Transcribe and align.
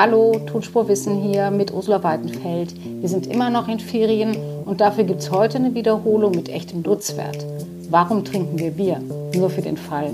Hallo, 0.00 0.40
Tonspurwissen 0.46 1.20
hier 1.20 1.50
mit 1.50 1.72
Ursula 1.72 2.04
Weidenfeld. 2.04 2.72
Wir 3.00 3.08
sind 3.08 3.26
immer 3.26 3.50
noch 3.50 3.66
in 3.66 3.80
Ferien 3.80 4.36
und 4.64 4.80
dafür 4.80 5.02
gibt 5.02 5.22
es 5.22 5.32
heute 5.32 5.58
eine 5.58 5.74
Wiederholung 5.74 6.30
mit 6.30 6.48
echtem 6.48 6.82
Nutzwert. 6.82 7.44
Warum 7.90 8.24
trinken 8.24 8.60
wir 8.60 8.70
Bier? 8.70 9.00
Nur 9.34 9.50
für 9.50 9.60
den 9.60 9.76
Fall, 9.76 10.10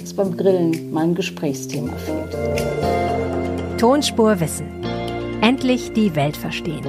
dass 0.00 0.12
beim 0.12 0.36
Grillen 0.36 0.92
mal 0.92 1.04
ein 1.04 1.14
Gesprächsthema 1.14 1.92
fehlt. 1.98 3.78
Tonspurwissen. 3.78 4.66
Endlich 5.40 5.92
die 5.92 6.16
Welt 6.16 6.36
verstehen. 6.36 6.84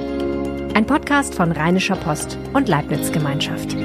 Ein 0.74 0.86
Podcast 0.86 1.36
von 1.36 1.52
Rheinischer 1.52 1.94
Post 1.94 2.36
und 2.52 2.68
Leibniz 2.68 3.12
Gemeinschaft. 3.12 3.76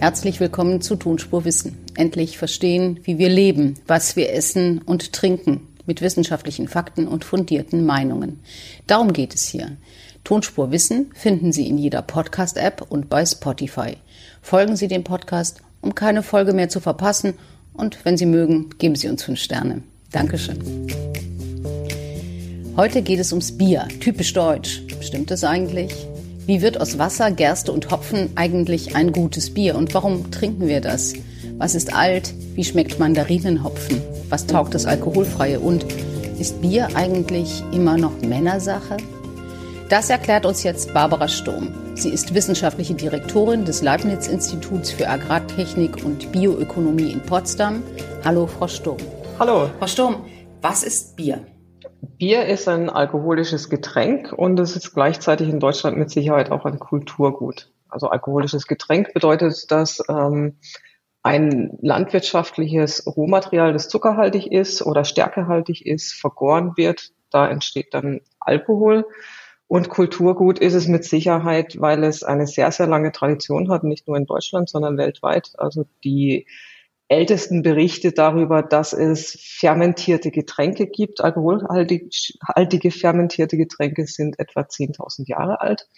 Herzlich 0.00 0.40
willkommen 0.40 0.80
zu 0.80 0.96
Tonspur 0.96 1.44
Wissen. 1.44 1.76
Endlich 1.94 2.38
verstehen, 2.38 3.00
wie 3.02 3.18
wir 3.18 3.28
leben, 3.28 3.74
was 3.86 4.16
wir 4.16 4.32
essen 4.32 4.80
und 4.80 5.12
trinken, 5.12 5.68
mit 5.84 6.00
wissenschaftlichen 6.00 6.68
Fakten 6.68 7.06
und 7.06 7.22
fundierten 7.22 7.84
Meinungen. 7.84 8.40
Darum 8.86 9.12
geht 9.12 9.34
es 9.34 9.46
hier. 9.46 9.76
Tonspur 10.24 10.70
Wissen 10.70 11.10
finden 11.12 11.52
Sie 11.52 11.68
in 11.68 11.76
jeder 11.76 12.00
Podcast-App 12.00 12.86
und 12.88 13.10
bei 13.10 13.26
Spotify. 13.26 13.98
Folgen 14.40 14.74
Sie 14.74 14.88
dem 14.88 15.04
Podcast, 15.04 15.60
um 15.82 15.94
keine 15.94 16.22
Folge 16.22 16.54
mehr 16.54 16.70
zu 16.70 16.80
verpassen 16.80 17.34
und 17.74 18.02
wenn 18.06 18.16
Sie 18.16 18.24
mögen, 18.24 18.70
geben 18.78 18.96
Sie 18.96 19.08
uns 19.10 19.22
fünf 19.22 19.38
Sterne. 19.38 19.82
Dankeschön. 20.12 20.86
Heute 22.74 23.02
geht 23.02 23.18
es 23.18 23.32
ums 23.32 23.52
Bier, 23.52 23.86
typisch 24.00 24.32
deutsch. 24.32 24.80
Stimmt 25.02 25.30
es 25.30 25.44
eigentlich? 25.44 25.94
Wie 26.46 26.62
wird 26.62 26.80
aus 26.80 26.98
Wasser, 26.98 27.30
Gerste 27.30 27.70
und 27.70 27.90
Hopfen 27.90 28.30
eigentlich 28.34 28.96
ein 28.96 29.12
gutes 29.12 29.52
Bier 29.52 29.76
und 29.76 29.94
warum 29.94 30.30
trinken 30.30 30.66
wir 30.66 30.80
das? 30.80 31.14
Was 31.58 31.74
ist 31.74 31.94
alt? 31.94 32.32
Wie 32.54 32.64
schmeckt 32.64 32.98
Mandarinenhopfen? 32.98 34.00
Was 34.30 34.46
taugt 34.46 34.74
das 34.74 34.86
Alkoholfreie? 34.86 35.60
Und 35.60 35.84
ist 36.38 36.60
Bier 36.62 36.88
eigentlich 36.94 37.62
immer 37.72 37.98
noch 37.98 38.20
Männersache? 38.22 38.96
Das 39.90 40.08
erklärt 40.08 40.46
uns 40.46 40.62
jetzt 40.62 40.94
Barbara 40.94 41.28
Sturm. 41.28 41.68
Sie 41.94 42.08
ist 42.08 42.32
wissenschaftliche 42.32 42.94
Direktorin 42.94 43.64
des 43.64 43.82
Leibniz-Instituts 43.82 44.90
für 44.92 45.08
Agrartechnik 45.08 46.04
und 46.04 46.32
Bioökonomie 46.32 47.12
in 47.12 47.20
Potsdam. 47.20 47.82
Hallo, 48.24 48.46
Frau 48.46 48.68
Sturm. 48.68 48.98
Hallo. 49.38 49.68
Frau 49.78 49.86
Sturm, 49.86 50.16
was 50.62 50.84
ist 50.84 51.16
Bier? 51.16 51.44
Bier 52.02 52.46
ist 52.46 52.68
ein 52.68 52.88
alkoholisches 52.90 53.68
Getränk 53.68 54.32
und 54.32 54.58
es 54.58 54.76
ist 54.76 54.94
gleichzeitig 54.94 55.48
in 55.48 55.60
Deutschland 55.60 55.96
mit 55.96 56.10
Sicherheit 56.10 56.50
auch 56.50 56.64
ein 56.64 56.78
Kulturgut. 56.78 57.70
Also 57.88 58.08
alkoholisches 58.08 58.66
Getränk 58.66 59.12
bedeutet, 59.12 59.70
dass 59.70 60.02
ähm, 60.08 60.56
ein 61.22 61.78
landwirtschaftliches 61.82 63.06
Rohmaterial, 63.06 63.72
das 63.72 63.88
zuckerhaltig 63.88 64.50
ist 64.50 64.82
oder 64.82 65.04
stärkehaltig 65.04 65.86
ist, 65.86 66.14
vergoren 66.14 66.76
wird. 66.76 67.10
Da 67.30 67.48
entsteht 67.48 67.92
dann 67.92 68.20
Alkohol. 68.38 69.04
Und 69.66 69.88
Kulturgut 69.88 70.58
ist 70.58 70.74
es 70.74 70.88
mit 70.88 71.04
Sicherheit, 71.04 71.80
weil 71.80 72.02
es 72.02 72.24
eine 72.24 72.46
sehr, 72.46 72.72
sehr 72.72 72.86
lange 72.86 73.12
Tradition 73.12 73.70
hat, 73.70 73.84
nicht 73.84 74.08
nur 74.08 74.16
in 74.16 74.26
Deutschland, 74.26 74.68
sondern 74.68 74.96
weltweit. 74.96 75.52
Also 75.58 75.84
die 76.02 76.46
ältesten 77.10 77.62
Berichte 77.62 78.12
darüber, 78.12 78.62
dass 78.62 78.92
es 78.92 79.36
fermentierte 79.40 80.30
Getränke 80.30 80.86
gibt. 80.86 81.20
Alkoholhaltige 81.20 82.90
fermentierte 82.90 83.56
Getränke 83.56 84.06
sind 84.06 84.38
etwa 84.38 84.60
10.000 84.60 85.28
Jahre 85.28 85.60
alt. 85.60 85.88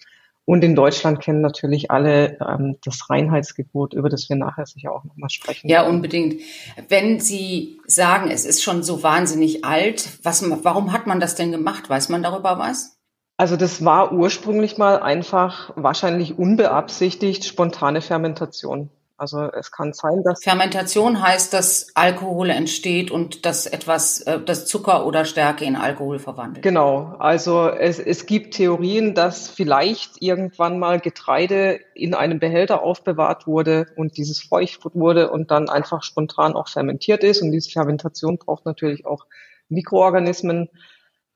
Und 0.44 0.64
in 0.64 0.74
Deutschland 0.74 1.20
kennen 1.20 1.40
natürlich 1.40 1.90
alle 1.90 2.38
ähm, 2.40 2.78
das 2.84 3.08
Reinheitsgebot, 3.08 3.94
über 3.94 4.08
das 4.08 4.28
wir 4.28 4.36
nachher 4.36 4.66
sicher 4.66 4.92
auch 4.92 5.04
nochmal 5.04 5.30
sprechen. 5.30 5.68
Ja, 5.68 5.86
unbedingt. 5.86 6.40
Wenn 6.88 7.20
Sie 7.20 7.80
sagen, 7.86 8.30
es 8.30 8.44
ist 8.44 8.62
schon 8.62 8.82
so 8.82 9.02
wahnsinnig 9.02 9.64
alt, 9.64 10.08
was, 10.24 10.42
warum 10.64 10.92
hat 10.92 11.06
man 11.06 11.20
das 11.20 11.36
denn 11.36 11.52
gemacht? 11.52 11.88
Weiß 11.88 12.08
man 12.08 12.22
darüber 12.22 12.58
was? 12.58 12.96
Also 13.36 13.56
das 13.56 13.84
war 13.84 14.12
ursprünglich 14.12 14.78
mal 14.78 15.00
einfach 15.00 15.72
wahrscheinlich 15.76 16.38
unbeabsichtigt 16.38 17.44
spontane 17.44 18.00
Fermentation. 18.00 18.90
Also 19.22 19.42
es 19.52 19.70
kann 19.70 19.92
sein, 19.92 20.24
dass 20.24 20.42
Fermentation 20.42 21.22
heißt, 21.22 21.52
dass 21.52 21.94
Alkohol 21.94 22.50
entsteht 22.50 23.12
und 23.12 23.46
dass 23.46 23.66
etwas, 23.66 24.20
äh, 24.22 24.40
das 24.40 24.66
Zucker 24.66 25.06
oder 25.06 25.24
Stärke 25.24 25.64
in 25.64 25.76
Alkohol 25.76 26.18
verwandelt. 26.18 26.64
Genau. 26.64 27.14
Also 27.20 27.68
es, 27.68 28.00
es 28.00 28.26
gibt 28.26 28.54
Theorien, 28.54 29.14
dass 29.14 29.48
vielleicht 29.48 30.20
irgendwann 30.20 30.80
mal 30.80 30.98
Getreide 30.98 31.78
in 31.94 32.14
einem 32.14 32.40
Behälter 32.40 32.82
aufbewahrt 32.82 33.46
wurde 33.46 33.86
und 33.94 34.16
dieses 34.16 34.40
feucht 34.40 34.80
wurde 34.92 35.30
und 35.30 35.52
dann 35.52 35.68
einfach 35.68 36.02
spontan 36.02 36.54
auch 36.54 36.66
fermentiert 36.66 37.22
ist. 37.22 37.42
Und 37.42 37.52
diese 37.52 37.70
Fermentation 37.70 38.38
braucht 38.38 38.66
natürlich 38.66 39.06
auch 39.06 39.26
Mikroorganismen. 39.68 40.68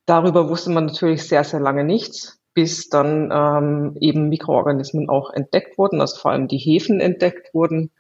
Darüber 0.06 0.48
wusste 0.48 0.70
man 0.70 0.86
natürlich 0.86 1.22
sehr, 1.28 1.44
sehr 1.44 1.60
lange 1.60 1.84
nichts 1.84 2.35
bis 2.56 2.88
dann 2.88 3.30
ähm, 3.30 3.98
eben 4.00 4.30
Mikroorganismen 4.30 5.10
auch 5.10 5.30
entdeckt 5.30 5.76
wurden, 5.76 6.00
also 6.00 6.16
vor 6.16 6.30
allem 6.30 6.48
die 6.48 6.56
Hefen 6.56 7.00
entdeckt 7.00 7.52
wurden. 7.52 7.90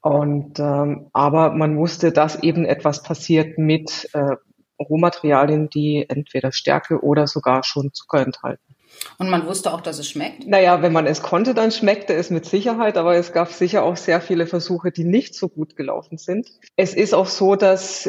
Und 0.00 0.60
ähm, 0.60 1.10
aber 1.12 1.50
man 1.50 1.76
wusste, 1.76 2.12
dass 2.12 2.40
eben 2.40 2.64
etwas 2.64 3.02
passiert 3.02 3.58
mit 3.58 4.10
äh, 4.12 4.36
Rohmaterialien, 4.80 5.68
die 5.70 6.06
entweder 6.08 6.52
Stärke 6.52 7.02
oder 7.02 7.26
sogar 7.26 7.64
schon 7.64 7.92
Zucker 7.92 8.20
enthalten. 8.20 8.76
Und 9.18 9.28
man 9.28 9.44
wusste 9.48 9.74
auch, 9.74 9.80
dass 9.80 9.98
es 9.98 10.08
schmeckt? 10.08 10.46
Naja, 10.46 10.80
wenn 10.80 10.92
man 10.92 11.08
es 11.08 11.20
konnte, 11.20 11.52
dann 11.52 11.72
schmeckte 11.72 12.14
es 12.14 12.30
mit 12.30 12.46
Sicherheit, 12.46 12.96
aber 12.96 13.16
es 13.16 13.32
gab 13.32 13.50
sicher 13.50 13.82
auch 13.82 13.96
sehr 13.96 14.20
viele 14.20 14.46
Versuche, 14.46 14.92
die 14.92 15.04
nicht 15.04 15.34
so 15.34 15.48
gut 15.48 15.74
gelaufen 15.74 16.16
sind. 16.16 16.48
Es 16.76 16.94
ist 16.94 17.12
auch 17.12 17.26
so, 17.26 17.56
dass 17.56 18.08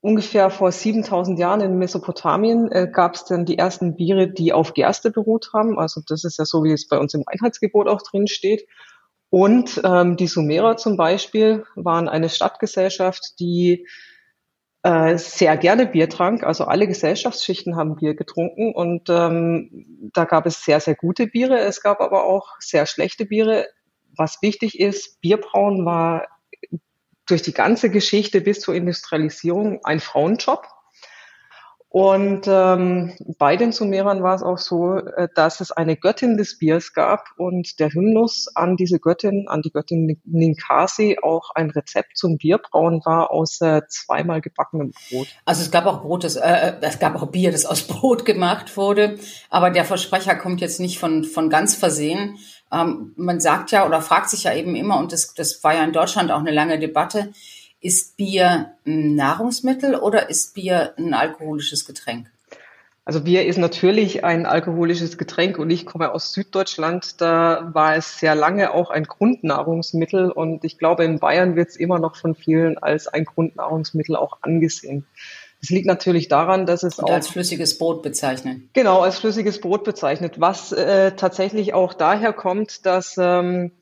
ungefähr 0.00 0.50
vor 0.50 0.72
7000 0.72 1.38
Jahren 1.38 1.60
in 1.60 1.78
Mesopotamien 1.78 2.70
äh, 2.70 2.88
gab 2.92 3.14
es 3.14 3.24
dann 3.24 3.44
die 3.44 3.58
ersten 3.58 3.96
Biere, 3.96 4.28
die 4.28 4.52
auf 4.52 4.74
Gerste 4.74 5.10
beruht 5.10 5.50
haben. 5.52 5.78
Also 5.78 6.00
das 6.06 6.24
ist 6.24 6.38
ja 6.38 6.44
so, 6.44 6.64
wie 6.64 6.72
es 6.72 6.88
bei 6.88 6.98
uns 6.98 7.14
im 7.14 7.24
Einheitsgebot 7.26 7.88
auch 7.88 8.02
drin 8.02 8.26
steht. 8.26 8.66
Und 9.30 9.80
ähm, 9.84 10.16
die 10.16 10.26
Sumerer 10.26 10.76
zum 10.76 10.96
Beispiel 10.96 11.64
waren 11.74 12.08
eine 12.08 12.28
Stadtgesellschaft, 12.28 13.40
die 13.40 13.86
äh, 14.84 15.16
sehr 15.16 15.56
gerne 15.56 15.86
Bier 15.86 16.08
trank. 16.08 16.44
Also 16.44 16.64
alle 16.64 16.86
Gesellschaftsschichten 16.86 17.74
haben 17.74 17.96
Bier 17.96 18.14
getrunken 18.14 18.74
und 18.74 19.08
ähm, 19.08 20.10
da 20.12 20.24
gab 20.24 20.46
es 20.46 20.62
sehr, 20.62 20.78
sehr 20.78 20.94
gute 20.94 21.26
Biere. 21.26 21.58
Es 21.58 21.82
gab 21.82 22.00
aber 22.00 22.24
auch 22.24 22.48
sehr 22.60 22.86
schlechte 22.86 23.24
Biere. 23.24 23.66
Was 24.16 24.42
wichtig 24.42 24.78
ist, 24.78 25.20
Bierbrauen 25.20 25.84
war 25.84 26.26
durch 27.26 27.42
die 27.42 27.54
ganze 27.54 27.90
Geschichte 27.90 28.40
bis 28.40 28.60
zur 28.60 28.74
Industrialisierung 28.74 29.84
ein 29.84 30.00
Frauenjob. 30.00 30.66
Und 31.94 32.48
ähm, 32.48 33.12
bei 33.38 33.54
den 33.54 33.70
Sumerern 33.70 34.24
war 34.24 34.34
es 34.34 34.42
auch 34.42 34.58
so, 34.58 34.96
äh, 34.96 35.28
dass 35.36 35.60
es 35.60 35.70
eine 35.70 35.96
Göttin 35.96 36.36
des 36.36 36.58
Biers 36.58 36.92
gab 36.92 37.28
und 37.36 37.78
der 37.78 37.88
Hymnus 37.90 38.48
an 38.56 38.74
diese 38.74 38.98
Göttin, 38.98 39.46
an 39.46 39.62
die 39.62 39.70
Göttin 39.70 40.20
Ninkasi, 40.24 41.18
auch 41.22 41.50
ein 41.54 41.70
Rezept 41.70 42.16
zum 42.16 42.36
Bierbrauen 42.36 43.00
war 43.04 43.30
aus 43.30 43.60
äh, 43.60 43.82
zweimal 43.86 44.40
gebackenem 44.40 44.90
Brot. 45.08 45.28
Also 45.44 45.62
es 45.62 45.70
gab 45.70 45.86
auch 45.86 46.02
Brot, 46.02 46.24
das, 46.24 46.34
äh, 46.34 46.72
es 46.80 46.98
gab 46.98 47.14
auch 47.14 47.28
Bier, 47.28 47.52
das 47.52 47.64
aus 47.64 47.82
Brot 47.82 48.24
gemacht 48.24 48.76
wurde, 48.76 49.16
aber 49.48 49.70
der 49.70 49.84
Versprecher 49.84 50.34
kommt 50.34 50.60
jetzt 50.60 50.80
nicht 50.80 50.98
von 50.98 51.22
von 51.22 51.48
ganz 51.48 51.76
versehen. 51.76 52.38
Ähm, 52.72 53.12
man 53.16 53.38
sagt 53.38 53.70
ja 53.70 53.86
oder 53.86 54.02
fragt 54.02 54.30
sich 54.30 54.42
ja 54.42 54.52
eben 54.52 54.74
immer, 54.74 54.98
und 54.98 55.12
das, 55.12 55.32
das 55.34 55.62
war 55.62 55.74
ja 55.76 55.84
in 55.84 55.92
Deutschland 55.92 56.32
auch 56.32 56.40
eine 56.40 56.50
lange 56.50 56.80
Debatte, 56.80 57.30
ist 57.84 58.16
Bier 58.16 58.72
ein 58.86 59.14
Nahrungsmittel 59.14 59.94
oder 59.94 60.30
ist 60.30 60.54
Bier 60.54 60.94
ein 60.96 61.12
alkoholisches 61.12 61.84
Getränk? 61.84 62.30
Also 63.04 63.20
Bier 63.20 63.44
ist 63.44 63.58
natürlich 63.58 64.24
ein 64.24 64.46
alkoholisches 64.46 65.18
Getränk 65.18 65.58
und 65.58 65.68
ich 65.68 65.84
komme 65.84 66.10
aus 66.12 66.32
Süddeutschland. 66.32 67.20
Da 67.20 67.70
war 67.74 67.94
es 67.96 68.18
sehr 68.18 68.34
lange 68.34 68.72
auch 68.72 68.88
ein 68.88 69.04
Grundnahrungsmittel 69.04 70.30
und 70.30 70.64
ich 70.64 70.78
glaube, 70.78 71.04
in 71.04 71.18
Bayern 71.18 71.56
wird 71.56 71.68
es 71.68 71.76
immer 71.76 71.98
noch 71.98 72.16
von 72.16 72.34
vielen 72.34 72.78
als 72.78 73.06
ein 73.06 73.26
Grundnahrungsmittel 73.26 74.16
auch 74.16 74.38
angesehen. 74.40 75.04
Es 75.60 75.68
liegt 75.68 75.86
natürlich 75.86 76.28
daran, 76.28 76.64
dass 76.64 76.84
es 76.84 76.98
und 76.98 77.04
auch 77.04 77.12
als 77.12 77.28
flüssiges 77.28 77.76
Brot 77.76 78.02
bezeichnet. 78.02 78.62
Genau, 78.72 79.00
als 79.00 79.18
flüssiges 79.18 79.60
Brot 79.60 79.84
bezeichnet, 79.84 80.40
was 80.40 80.72
äh, 80.72 81.12
tatsächlich 81.12 81.74
auch 81.74 81.92
daher 81.92 82.32
kommt, 82.32 82.86
dass 82.86 83.16
ähm, 83.18 83.72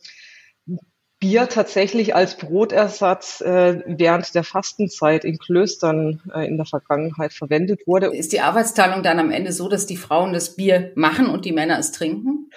Bier 1.22 1.48
tatsächlich 1.48 2.16
als 2.16 2.36
Brotersatz 2.36 3.40
äh, 3.42 3.80
während 3.86 4.34
der 4.34 4.42
Fastenzeit 4.42 5.24
in 5.24 5.38
Klöstern 5.38 6.20
äh, 6.34 6.48
in 6.48 6.56
der 6.56 6.66
Vergangenheit 6.66 7.32
verwendet 7.32 7.86
wurde. 7.86 8.06
Ist 8.06 8.32
die 8.32 8.40
Arbeitsteilung 8.40 9.04
dann 9.04 9.20
am 9.20 9.30
Ende 9.30 9.52
so, 9.52 9.68
dass 9.68 9.86
die 9.86 9.96
Frauen 9.96 10.32
das 10.32 10.56
Bier 10.56 10.90
machen 10.96 11.28
und 11.28 11.44
die 11.44 11.52
Männer 11.52 11.78
es 11.78 11.92
trinken? 11.92 12.50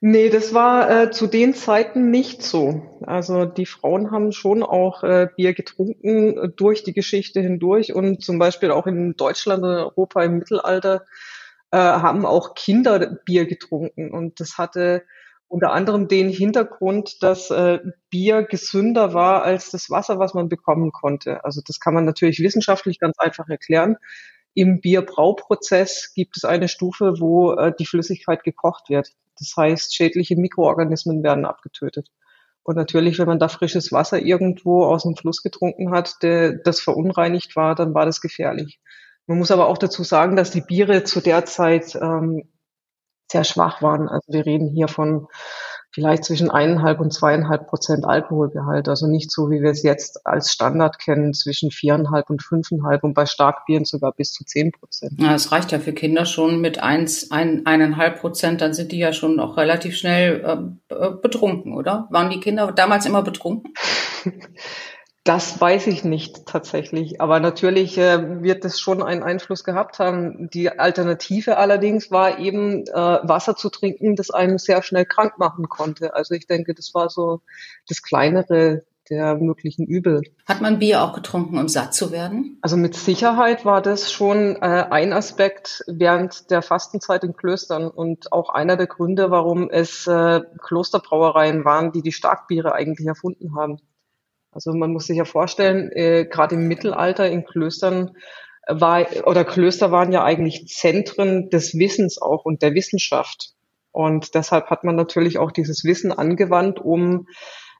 Nee, 0.00 0.30
das 0.30 0.54
war 0.54 0.90
äh, 1.02 1.10
zu 1.10 1.26
den 1.26 1.52
Zeiten 1.52 2.10
nicht 2.10 2.42
so. 2.42 2.98
Also 3.02 3.44
die 3.44 3.66
Frauen 3.66 4.10
haben 4.10 4.32
schon 4.32 4.62
auch 4.62 5.04
äh, 5.04 5.28
Bier 5.36 5.52
getrunken 5.52 6.54
durch 6.56 6.84
die 6.84 6.94
Geschichte 6.94 7.42
hindurch 7.42 7.92
und 7.92 8.24
zum 8.24 8.38
Beispiel 8.38 8.70
auch 8.70 8.86
in 8.86 9.14
Deutschland 9.18 9.62
und 9.62 9.68
Europa 9.68 10.24
im 10.24 10.38
Mittelalter 10.38 11.04
äh, 11.70 11.76
haben 11.76 12.24
auch 12.24 12.54
Kinder 12.54 13.18
Bier 13.26 13.44
getrunken 13.44 14.10
und 14.10 14.40
das 14.40 14.56
hatte 14.56 15.02
unter 15.48 15.72
anderem 15.72 16.08
den 16.08 16.28
Hintergrund, 16.28 17.22
dass 17.22 17.50
äh, 17.50 17.78
Bier 18.10 18.42
gesünder 18.42 19.14
war 19.14 19.42
als 19.42 19.70
das 19.70 19.90
Wasser, 19.90 20.18
was 20.18 20.34
man 20.34 20.48
bekommen 20.48 20.92
konnte. 20.92 21.44
Also 21.44 21.60
das 21.64 21.78
kann 21.78 21.94
man 21.94 22.04
natürlich 22.04 22.40
wissenschaftlich 22.40 22.98
ganz 22.98 23.18
einfach 23.18 23.48
erklären. 23.48 23.96
Im 24.54 24.80
Bierbrauprozess 24.80 26.12
gibt 26.14 26.36
es 26.36 26.44
eine 26.44 26.68
Stufe, 26.68 27.20
wo 27.20 27.52
äh, 27.52 27.72
die 27.78 27.86
Flüssigkeit 27.86 28.42
gekocht 28.42 28.88
wird. 28.88 29.10
Das 29.38 29.54
heißt, 29.56 29.94
schädliche 29.94 30.36
Mikroorganismen 30.36 31.22
werden 31.22 31.44
abgetötet. 31.44 32.08
Und 32.62 32.74
natürlich, 32.74 33.18
wenn 33.18 33.28
man 33.28 33.38
da 33.38 33.48
frisches 33.48 33.92
Wasser 33.92 34.20
irgendwo 34.20 34.84
aus 34.84 35.04
dem 35.04 35.14
Fluss 35.14 35.42
getrunken 35.42 35.92
hat, 35.92 36.22
der, 36.22 36.54
das 36.54 36.80
verunreinigt 36.80 37.54
war, 37.54 37.76
dann 37.76 37.94
war 37.94 38.06
das 38.06 38.20
gefährlich. 38.20 38.80
Man 39.26 39.38
muss 39.38 39.52
aber 39.52 39.68
auch 39.68 39.78
dazu 39.78 40.02
sagen, 40.02 40.34
dass 40.34 40.50
die 40.50 40.62
Biere 40.62 41.04
zu 41.04 41.20
der 41.20 41.44
Zeit 41.44 41.94
ähm, 41.94 42.48
sehr 43.30 43.44
schwach 43.44 43.82
waren. 43.82 44.08
Also 44.08 44.32
wir 44.32 44.46
reden 44.46 44.68
hier 44.68 44.88
von 44.88 45.28
vielleicht 45.96 46.24
zwischen 46.24 46.50
eineinhalb 46.50 47.00
und 47.00 47.10
zweieinhalb 47.10 47.68
Prozent 47.68 48.04
Alkoholgehalt. 48.04 48.86
Also 48.86 49.06
nicht 49.06 49.30
so, 49.30 49.50
wie 49.50 49.62
wir 49.62 49.70
es 49.70 49.82
jetzt 49.82 50.26
als 50.26 50.52
Standard 50.52 50.98
kennen, 50.98 51.32
zwischen 51.32 51.70
viereinhalb 51.70 52.28
und 52.28 52.42
fünfeinhalb 52.42 53.02
und 53.02 53.14
bei 53.14 53.24
Starkbieren 53.24 53.86
sogar 53.86 54.12
bis 54.12 54.32
zu 54.32 54.44
zehn 54.44 54.72
Prozent. 54.72 55.14
Ja, 55.18 55.34
es 55.34 55.52
reicht 55.52 55.72
ja 55.72 55.78
für 55.78 55.94
Kinder 55.94 56.26
schon 56.26 56.60
mit 56.60 56.82
eins, 56.82 57.30
ein, 57.30 57.64
eineinhalb 57.64 58.20
Prozent, 58.20 58.60
dann 58.60 58.74
sind 58.74 58.92
die 58.92 58.98
ja 58.98 59.14
schon 59.14 59.40
auch 59.40 59.56
relativ 59.56 59.96
schnell 59.96 60.76
äh, 60.90 61.10
betrunken, 61.22 61.72
oder? 61.72 62.08
Waren 62.10 62.28
die 62.28 62.40
Kinder 62.40 62.70
damals 62.72 63.06
immer 63.06 63.22
betrunken? 63.22 63.72
Das 65.26 65.60
weiß 65.60 65.88
ich 65.88 66.04
nicht 66.04 66.46
tatsächlich, 66.46 67.20
aber 67.20 67.40
natürlich 67.40 67.98
äh, 67.98 68.44
wird 68.44 68.64
es 68.64 68.78
schon 68.78 69.02
einen 69.02 69.24
Einfluss 69.24 69.64
gehabt 69.64 69.98
haben. 69.98 70.48
Die 70.50 70.70
Alternative 70.78 71.56
allerdings 71.56 72.12
war 72.12 72.38
eben 72.38 72.86
äh, 72.86 72.94
Wasser 72.94 73.56
zu 73.56 73.68
trinken, 73.68 74.14
das 74.14 74.30
einen 74.30 74.58
sehr 74.58 74.84
schnell 74.84 75.04
krank 75.04 75.36
machen 75.36 75.68
konnte. 75.68 76.14
Also 76.14 76.34
ich 76.34 76.46
denke, 76.46 76.74
das 76.74 76.94
war 76.94 77.10
so 77.10 77.40
das 77.88 78.02
kleinere 78.02 78.84
der 79.10 79.34
möglichen 79.34 79.84
Übel. 79.84 80.22
Hat 80.46 80.60
man 80.60 80.78
Bier 80.78 81.02
auch 81.02 81.12
getrunken, 81.12 81.58
um 81.58 81.66
satt 81.66 81.92
zu 81.92 82.12
werden? 82.12 82.58
Also 82.62 82.76
mit 82.76 82.94
Sicherheit 82.94 83.64
war 83.64 83.82
das 83.82 84.12
schon 84.12 84.54
äh, 84.54 84.86
ein 84.90 85.12
Aspekt 85.12 85.82
während 85.88 86.52
der 86.52 86.62
Fastenzeit 86.62 87.24
in 87.24 87.34
Klöstern 87.34 87.88
und 87.88 88.32
auch 88.32 88.48
einer 88.48 88.76
der 88.76 88.86
Gründe, 88.86 89.32
warum 89.32 89.70
es 89.70 90.06
äh, 90.06 90.40
Klosterbrauereien 90.62 91.64
waren, 91.64 91.90
die 91.90 92.02
die 92.02 92.12
Starkbiere 92.12 92.74
eigentlich 92.74 93.08
erfunden 93.08 93.56
haben. 93.56 93.80
Also 94.56 94.72
man 94.72 94.90
muss 94.90 95.06
sich 95.06 95.18
ja 95.18 95.26
vorstellen, 95.26 95.92
äh, 95.92 96.24
gerade 96.24 96.54
im 96.54 96.66
Mittelalter 96.66 97.28
in 97.28 97.44
Klöstern 97.44 98.16
war, 98.66 99.04
oder 99.26 99.44
Klöster 99.44 99.92
waren 99.92 100.12
ja 100.12 100.24
eigentlich 100.24 100.66
Zentren 100.66 101.50
des 101.50 101.78
Wissens 101.78 102.20
auch 102.20 102.46
und 102.46 102.62
der 102.62 102.72
Wissenschaft. 102.72 103.50
Und 103.92 104.34
deshalb 104.34 104.70
hat 104.70 104.82
man 104.82 104.96
natürlich 104.96 105.36
auch 105.36 105.52
dieses 105.52 105.84
Wissen 105.84 106.10
angewandt, 106.10 106.80
um 106.80 107.28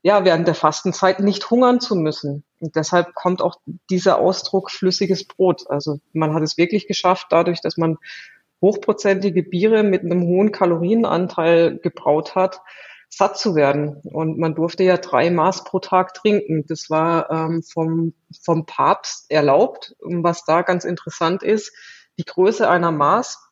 ja 0.02 0.26
während 0.26 0.46
der 0.46 0.55
Fastenzeit 0.55 1.20
nicht 1.20 1.49
hungern 1.50 1.81
zu 1.81 1.96
müssen. 1.96 2.44
Und 2.61 2.76
deshalb 2.76 3.14
kommt 3.14 3.40
auch 3.40 3.56
dieser 3.88 4.19
Ausdruck 4.19 4.70
flüssiges 4.70 5.26
Brot. 5.26 5.64
Also 5.70 6.00
man 6.12 6.34
hat 6.34 6.43
es 6.43 6.58
wirklich 6.58 6.87
geschafft, 6.87 7.28
dadurch, 7.31 7.62
dass 7.62 7.78
man 7.78 7.96
hochprozentige 8.61 9.43
Biere 9.43 9.82
mit 9.82 10.02
einem 10.02 10.25
hohen 10.25 10.52
Kalorienanteil 10.52 11.78
gebraut 11.78 12.34
hat, 12.34 12.61
satt 13.16 13.38
zu 13.38 13.54
werden. 13.54 14.02
Und 14.04 14.38
man 14.38 14.54
durfte 14.54 14.84
ja 14.84 14.98
drei 14.98 15.30
Maß 15.30 15.64
pro 15.64 15.78
Tag 15.78 16.12
trinken. 16.12 16.66
Das 16.68 16.90
war 16.90 17.30
ähm, 17.30 17.62
vom, 17.62 18.12
vom 18.44 18.66
Papst 18.66 19.30
erlaubt. 19.30 19.94
Und 20.00 20.22
was 20.22 20.44
da 20.44 20.60
ganz 20.60 20.84
interessant 20.84 21.42
ist, 21.42 21.72
die 22.18 22.26
Größe 22.26 22.68
einer 22.68 22.92
Maß 22.92 23.42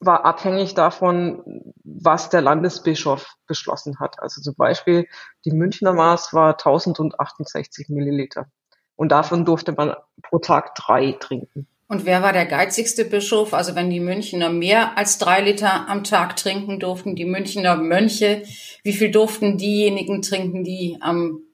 war 0.00 0.24
abhängig 0.24 0.74
davon, 0.74 1.72
was 1.84 2.30
der 2.30 2.40
Landesbischof 2.40 3.36
beschlossen 3.46 4.00
hat. 4.00 4.20
Also 4.20 4.40
zum 4.40 4.56
Beispiel 4.56 5.06
die 5.44 5.52
Münchner 5.52 5.92
Maß 5.92 6.34
war 6.34 6.54
1068 6.54 7.88
Milliliter. 7.88 8.50
Und 8.96 9.12
davon 9.12 9.44
durfte 9.44 9.70
man 9.70 9.94
pro 10.20 10.40
Tag 10.40 10.74
drei 10.74 11.12
trinken. 11.12 11.68
Und 11.88 12.04
wer 12.04 12.22
war 12.22 12.32
der 12.32 12.46
geizigste 12.46 13.04
Bischof? 13.04 13.54
Also 13.54 13.76
wenn 13.76 13.90
die 13.90 14.00
Münchner 14.00 14.50
mehr 14.50 14.98
als 14.98 15.18
drei 15.18 15.40
Liter 15.40 15.88
am 15.88 16.02
Tag 16.02 16.36
trinken 16.36 16.80
durften, 16.80 17.14
die 17.14 17.24
Münchner 17.24 17.76
Mönche, 17.76 18.42
wie 18.82 18.92
viel 18.92 19.12
durften 19.12 19.56
diejenigen 19.56 20.20
trinken, 20.20 20.64
die 20.64 20.96
am 21.00 21.45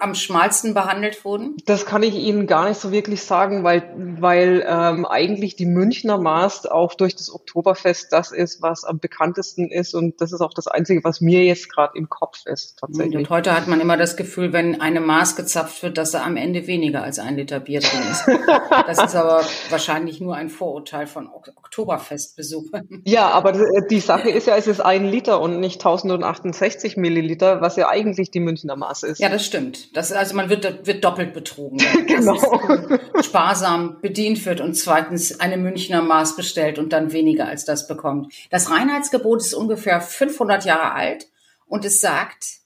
am 0.00 0.14
schmalsten 0.14 0.74
behandelt 0.74 1.24
wurden? 1.24 1.56
Das 1.66 1.84
kann 1.84 2.02
ich 2.02 2.14
Ihnen 2.14 2.46
gar 2.46 2.68
nicht 2.68 2.80
so 2.80 2.92
wirklich 2.92 3.22
sagen, 3.22 3.64
weil, 3.64 3.92
weil 3.96 4.64
ähm, 4.66 5.04
eigentlich 5.04 5.56
die 5.56 5.66
Münchner 5.66 6.18
Maß 6.18 6.66
auch 6.66 6.94
durch 6.94 7.16
das 7.16 7.32
Oktoberfest 7.32 8.12
das 8.12 8.30
ist, 8.30 8.62
was 8.62 8.84
am 8.84 8.98
bekanntesten 8.98 9.70
ist 9.70 9.94
und 9.94 10.20
das 10.20 10.32
ist 10.32 10.40
auch 10.40 10.54
das 10.54 10.68
Einzige, 10.68 11.02
was 11.04 11.20
mir 11.20 11.44
jetzt 11.44 11.72
gerade 11.72 11.96
im 11.96 12.08
Kopf 12.08 12.46
ist 12.46 12.78
tatsächlich. 12.78 13.16
Und 13.16 13.30
heute 13.30 13.54
hat 13.54 13.66
man 13.66 13.80
immer 13.80 13.96
das 13.96 14.16
Gefühl, 14.16 14.52
wenn 14.52 14.80
eine 14.80 15.00
Maß 15.00 15.36
gezapft 15.36 15.82
wird, 15.82 15.98
dass 15.98 16.12
da 16.12 16.22
am 16.24 16.36
Ende 16.36 16.66
weniger 16.66 17.02
als 17.02 17.18
ein 17.18 17.36
Liter 17.36 17.60
Bier 17.60 17.80
drin 17.80 18.02
ist. 18.10 18.24
das 18.86 19.02
ist 19.02 19.16
aber 19.16 19.42
wahrscheinlich 19.70 20.20
nur 20.20 20.36
ein 20.36 20.48
Vorurteil 20.48 21.06
von 21.06 21.28
Oktoberfestbesuchern. 21.28 22.88
Ja, 23.04 23.30
aber 23.30 23.52
die 23.90 24.00
Sache 24.00 24.28
ist 24.30 24.46
ja, 24.46 24.56
es 24.56 24.66
ist 24.66 24.80
ein 24.80 25.06
Liter 25.06 25.40
und 25.40 25.60
nicht 25.60 25.80
1068 25.80 26.96
Milliliter, 26.96 27.60
was 27.60 27.76
ja 27.76 27.88
eigentlich 27.88 28.30
die 28.30 28.40
Münchner 28.40 28.76
Maß 28.76 29.04
ist. 29.04 29.18
Ja, 29.18 29.28
das 29.28 29.44
stimmt. 29.48 29.96
Das, 29.96 30.12
also 30.12 30.36
man 30.36 30.48
wird, 30.48 30.86
wird 30.86 31.02
doppelt 31.02 31.34
betrogen. 31.34 31.78
genau. 32.06 32.34
Ist, 32.34 33.26
sparsam 33.26 34.00
bedient 34.00 34.44
wird 34.46 34.60
und 34.60 34.74
zweitens 34.74 35.40
eine 35.40 35.56
Münchner 35.56 36.02
Maß 36.02 36.36
bestellt 36.36 36.78
und 36.78 36.92
dann 36.92 37.12
weniger 37.12 37.46
als 37.46 37.64
das 37.64 37.88
bekommt. 37.88 38.32
Das 38.50 38.70
Reinheitsgebot 38.70 39.40
ist 39.40 39.54
ungefähr 39.54 40.00
500 40.00 40.64
Jahre 40.64 40.92
alt 40.92 41.26
und 41.66 41.84
es 41.84 42.00
sagt, 42.00 42.58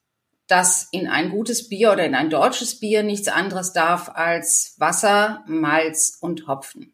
dass 0.49 0.88
in 0.93 1.08
ein 1.08 1.31
gutes 1.31 1.70
Bier 1.70 1.93
oder 1.93 2.05
in 2.05 2.14
ein 2.14 2.29
deutsches 2.29 2.79
Bier 2.79 3.02
nichts 3.02 3.29
anderes 3.29 3.73
darf 3.73 4.11
als 4.14 4.75
Wasser, 4.79 5.43
Malz 5.46 6.19
und 6.20 6.46
Hopfen. 6.46 6.93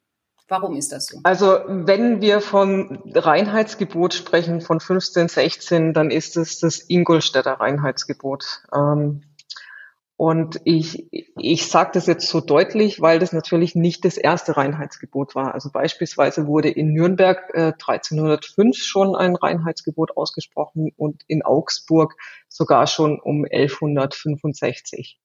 Warum 0.49 0.77
ist 0.77 0.93
das 0.93 1.07
so? 1.07 1.21
Also 1.25 1.59
wenn 1.67 2.23
wir 2.23 2.41
von 2.41 3.03
Reinheitsgebot 3.15 4.15
sprechen 4.15 4.63
von 4.63 4.77
1516, 4.77 5.93
dann 5.93 6.11
ist 6.11 6.39
es 6.39 6.59
das 6.59 6.79
Ingolstädter 6.89 7.55
Reinheitsgebot. 7.55 8.63
Ähm, 8.75 9.25
und 10.19 10.61
ich, 10.65 11.07
ich 11.39 11.69
sage 11.69 11.93
das 11.95 12.09
jetzt 12.09 12.27
so 12.27 12.41
deutlich, 12.41 13.01
weil 13.01 13.21
das 13.21 13.33
natürlich 13.33 13.77
nicht 13.77 14.05
das 14.05 14.17
erste 14.17 14.57
Reinheitsgebot 14.57 15.37
war. 15.37 15.55
Also 15.55 15.71
beispielsweise 15.71 16.49
wurde 16.49 16.69
in 16.71 16.93
Nürnberg 16.93 17.49
äh, 17.55 17.73
1305 17.79 18.77
schon 18.77 19.15
ein 19.15 19.37
Reinheitsgebot 19.37 20.17
ausgesprochen 20.17 20.91
und 20.97 21.23
in 21.29 21.43
Augsburg 21.43 22.17
sogar 22.49 22.89
schon 22.89 23.21
um 23.21 23.45
1165 23.49 25.21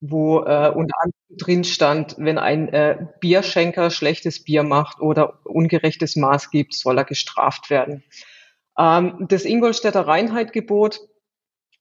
wo 0.00 0.40
äh, 0.40 0.70
unter 0.74 0.94
anderem 1.00 1.12
drin 1.30 1.64
stand, 1.64 2.16
wenn 2.18 2.38
ein 2.38 2.68
äh, 2.68 3.06
Bierschenker 3.20 3.90
schlechtes 3.90 4.44
Bier 4.44 4.62
macht 4.62 5.00
oder 5.00 5.40
ungerechtes 5.44 6.14
Maß 6.14 6.50
gibt, 6.50 6.74
soll 6.74 6.98
er 6.98 7.04
gestraft 7.04 7.68
werden. 7.68 8.04
Ähm, 8.78 9.26
das 9.28 9.44
Ingolstädter 9.44 10.06
Reinheitgebot 10.06 11.00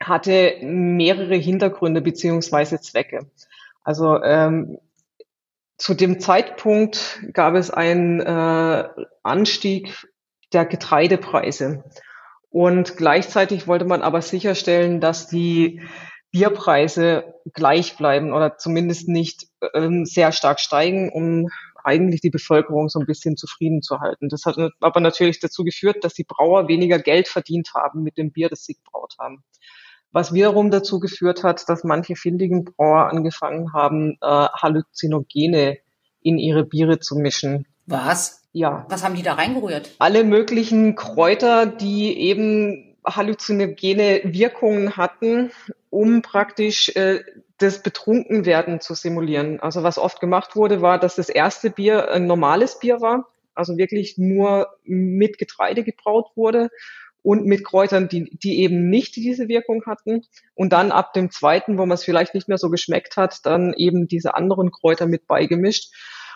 hatte 0.02 0.58
mehrere 0.62 1.36
Hintergründe 1.36 2.02
beziehungsweise 2.02 2.80
Zwecke. 2.80 3.30
Also 3.84 4.22
ähm, 4.22 4.80
zu 5.78 5.94
dem 5.94 6.20
Zeitpunkt 6.20 7.22
gab 7.34 7.56
es 7.56 7.70
einen 7.72 8.20
äh, 8.20 8.90
Anstieg 9.24 10.08
der 10.54 10.66
Getreidepreise. 10.66 11.84
Und 12.50 12.98
gleichzeitig 12.98 13.68
wollte 13.68 13.86
man 13.86 14.02
aber 14.02 14.22
sicherstellen, 14.22 15.00
dass 15.00 15.28
die 15.28 15.82
Bierpreise 16.32 17.36
gleich 17.54 17.98
bleiben 17.98 18.34
oder 18.34 18.58
zumindest 18.58 19.08
nicht 19.08 19.48
ähm, 19.74 20.06
sehr 20.06 20.32
stark 20.32 20.60
steigen, 20.60 21.12
um 21.12 21.50
eigentlich 21.84 22.22
die 22.22 22.30
Bevölkerung 22.30 22.90
so 22.90 23.00
ein 23.00 23.06
bisschen 23.06 23.38
zufrieden 23.38 23.82
zu 23.82 24.00
halten. 24.00 24.28
Das 24.28 24.46
hat 24.46 24.58
aber 24.80 25.00
natürlich 25.00 25.40
dazu 25.40 25.64
geführt, 25.64 26.04
dass 26.04 26.14
die 26.14 26.26
Brauer 26.26 26.68
weniger 26.68 27.00
Geld 27.00 27.28
verdient 27.28 27.74
haben 27.74 28.04
mit 28.04 28.18
dem 28.18 28.32
Bier, 28.32 28.50
das 28.50 28.66
sie 28.66 28.74
gebraut 28.74 29.16
haben 29.20 29.44
was 30.12 30.34
wiederum 30.34 30.72
dazu 30.72 31.00
geführt 31.00 31.44
hat, 31.44 31.68
dass 31.70 31.84
manche 31.84 32.16
findigen 32.16 32.66
Brauer 32.66 33.10
angefangen 33.10 33.74
haben, 33.74 34.18
äh, 34.22 34.26
Halluzinogene 34.26 35.78
in 36.22 36.38
ihre 36.38 36.66
Biere 36.66 37.00
zu 37.00 37.16
mischen. 37.16 37.66
Was? 37.86 38.44
Ja. 38.52 38.86
Was 38.90 39.04
haben 39.04 39.16
die 39.16 39.24
da 39.24 39.34
reingerührt? 39.34 39.92
Alle 40.00 40.24
möglichen 40.24 40.96
Kräuter, 40.96 41.66
die 41.66 42.18
eben 42.20 42.96
halluzinogene 43.06 44.22
Wirkungen 44.26 44.98
hatten, 44.98 45.52
um 45.90 46.22
praktisch 46.22 46.90
äh, 46.96 47.22
das 47.58 47.82
Betrunkenwerden 47.82 48.82
zu 48.82 48.94
simulieren. 48.94 49.60
Also 49.60 49.84
was 49.84 49.98
oft 49.98 50.20
gemacht 50.20 50.56
wurde, 50.56 50.82
war, 50.82 51.00
dass 51.00 51.16
das 51.16 51.30
erste 51.30 51.70
Bier 51.70 52.12
ein 52.12 52.28
normales 52.28 52.80
Bier 52.80 53.02
war, 53.02 53.28
also 53.56 53.78
wirklich 53.78 54.18
nur 54.18 54.68
mit 54.84 55.38
Getreide 55.38 55.84
gebraut 55.84 56.28
wurde 56.36 56.70
und 57.28 57.46
mit 57.46 57.66
Kräutern, 57.66 58.08
die, 58.08 58.38
die 58.42 58.62
eben 58.62 58.90
nicht 58.90 59.18
diese 59.18 59.50
Wirkung 59.50 59.84
hatten. 59.86 60.22
Und 60.56 60.72
dann 60.72 60.94
ab 60.94 61.12
dem 61.12 61.30
zweiten, 61.30 61.78
wo 61.78 61.86
man 61.86 61.96
es 61.96 62.06
vielleicht 62.06 62.34
nicht 62.34 62.48
mehr 62.48 62.58
so 62.58 62.70
geschmeckt 62.70 63.18
hat, 63.18 63.46
dann 63.46 63.74
eben 63.74 64.08
diese 64.08 64.36
anderen 64.36 64.72
Kräuter 64.72 65.08
mit 65.08 65.28
beigemischt. 65.28 65.94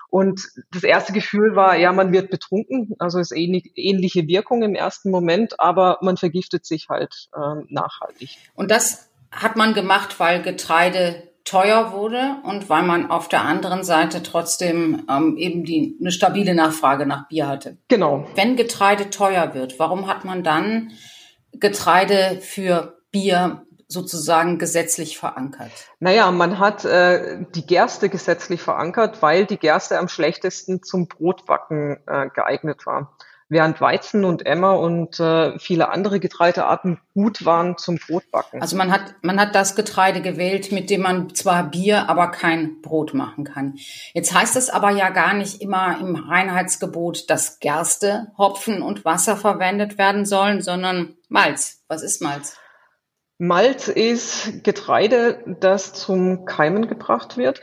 Und 0.10 0.50
das 0.70 0.84
erste 0.84 1.14
Gefühl 1.14 1.56
war, 1.56 1.78
ja, 1.78 1.94
man 1.94 2.12
wird 2.12 2.30
betrunken, 2.30 2.94
also 3.00 3.20
ist 3.20 3.32
ähnliche 3.32 4.28
Wirkung 4.28 4.64
im 4.64 4.76
ersten 4.76 5.12
Moment, 5.12 5.62
aber 5.62 5.98
man 6.02 6.18
vergiftet 6.18 6.66
sich 6.66 6.90
halt 6.90 7.30
äh, 7.34 7.64
nachhaltig. 7.70 8.36
Und 8.56 8.70
das 8.70 9.10
hat 9.32 9.56
man 9.56 9.74
gemacht, 9.74 10.20
weil 10.20 10.42
Getreide 10.42 11.31
teuer 11.44 11.92
wurde 11.92 12.38
und 12.44 12.70
weil 12.70 12.84
man 12.84 13.10
auf 13.10 13.28
der 13.28 13.44
anderen 13.44 13.84
Seite 13.84 14.24
trotzdem 14.24 15.06
ähm, 15.10 15.38
eben 15.38 15.64
die, 15.64 15.98
eine 16.00 16.12
stabile 16.12 16.54
Nachfrage 16.54 17.06
nach 17.06 17.28
Bier 17.28 17.48
hatte. 17.48 17.78
Genau. 17.88 18.28
Wenn 18.36 18.56
Getreide 18.56 19.10
teuer 19.10 19.54
wird, 19.54 19.80
warum 19.80 20.08
hat 20.08 20.26
man 20.26 20.44
dann 20.44 20.92
Getreide 21.54 22.40
für 22.42 22.98
Bier 23.12 23.66
sozusagen 23.88 24.58
gesetzlich 24.58 25.18
verankert? 25.18 25.72
Naja, 26.00 26.32
man 26.32 26.60
hat 26.60 26.86
äh, 26.86 27.44
die 27.56 27.66
Gerste 27.66 28.10
gesetzlich 28.10 28.62
verankert, 28.62 29.22
weil 29.22 29.46
die 29.46 29.58
Gerste 29.58 29.98
am 29.98 30.08
schlechtesten 30.08 30.84
zum 30.84 31.08
Brotbacken 31.08 31.98
äh, 32.08 32.30
geeignet 32.34 32.86
war 32.86 33.16
während 33.52 33.82
Weizen 33.82 34.24
und 34.24 34.46
Emmer 34.46 34.80
und 34.80 35.20
äh, 35.20 35.60
viele 35.60 35.90
andere 35.90 36.22
Getreidearten 36.22 37.00
gut 37.14 37.46
waren 37.46 37.78
zum 37.78 37.98
Brotbacken. 37.98 38.62
Also 38.62 38.78
man 38.78 38.92
hat, 38.92 39.14
man 39.24 39.42
hat 39.42 39.54
das 39.56 39.76
Getreide 39.76 40.22
gewählt, 40.22 40.72
mit 40.72 40.90
dem 40.90 41.02
man 41.02 41.36
zwar 41.36 41.70
Bier, 41.70 42.10
aber 42.10 42.30
kein 42.30 42.82
Brot 42.82 43.14
machen 43.14 43.44
kann. 43.44 43.76
Jetzt 44.14 44.34
heißt 44.34 44.56
es 44.56 44.70
aber 44.70 44.92
ja 44.92 45.10
gar 45.10 45.34
nicht 45.34 45.62
immer 45.62 46.00
im 46.00 46.16
Reinheitsgebot, 46.16 47.30
dass 47.30 47.60
Gerste, 47.60 48.32
Hopfen 48.38 48.82
und 48.82 49.04
Wasser 49.04 49.36
verwendet 49.36 49.98
werden 49.98 50.26
sollen, 50.26 50.62
sondern 50.62 51.16
Malz. 51.28 51.84
Was 51.90 52.04
ist 52.04 52.22
Malz? 52.22 52.58
Malz 53.38 53.90
ist 53.90 54.64
Getreide, 54.64 55.44
das 55.60 55.92
zum 55.92 56.46
Keimen 56.46 56.88
gebracht 56.88 57.36
wird. 57.36 57.62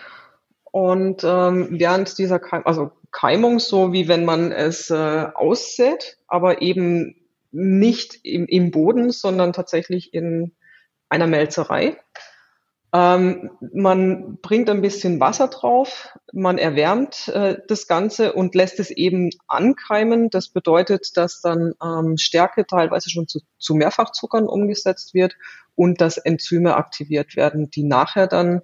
Und 0.71 1.25
ähm, 1.25 1.69
während 1.71 2.19
dieser 2.19 2.39
Keim, 2.39 2.63
also 2.67 2.93
Keimung, 3.11 3.59
so 3.59 3.93
wie 3.93 4.09
wenn 4.09 4.25
man 4.25 4.53
es 4.53 4.91
äh, 4.91 5.27
aussät, 5.35 6.19
aber 6.27 6.63
eben 6.63 7.17
nicht 7.51 8.19
im, 8.23 8.47
im 8.47 8.71
Boden, 8.71 9.11
sondern 9.11 9.53
tatsächlich 9.53 10.13
in 10.13 10.53
einer 11.09 11.27
Melzerei. 11.27 11.97
Ähm, 12.93 13.51
man 13.61 14.39
bringt 14.41 14.71
ein 14.71 14.81
bisschen 14.81 15.21
Wasser 15.21 15.49
drauf, 15.49 16.17
man 16.33 16.57
erwärmt 16.57 17.29
äh, 17.29 17.59
das 17.69 17.87
Ganze 17.87 18.33
und 18.33 18.55
lässt 18.55 18.81
es 18.81 18.91
eben 18.91 19.31
ankeimen. 19.47 20.31
Das 20.31 20.49
bedeutet, 20.49 21.17
dass 21.17 21.43
dann 21.43 21.75
ähm, 21.83 22.17
Stärke 22.17 22.67
teilweise 22.67 23.11
schon 23.11 23.29
zu, 23.29 23.41
zu 23.59 23.75
Mehrfachzuckern 23.75 24.47
umgesetzt 24.47 25.13
wird 25.13 25.37
und 25.75 26.01
dass 26.01 26.17
Enzyme 26.17 26.77
aktiviert 26.77 27.37
werden, 27.37 27.71
die 27.71 27.85
nachher 27.85 28.27
dann 28.27 28.63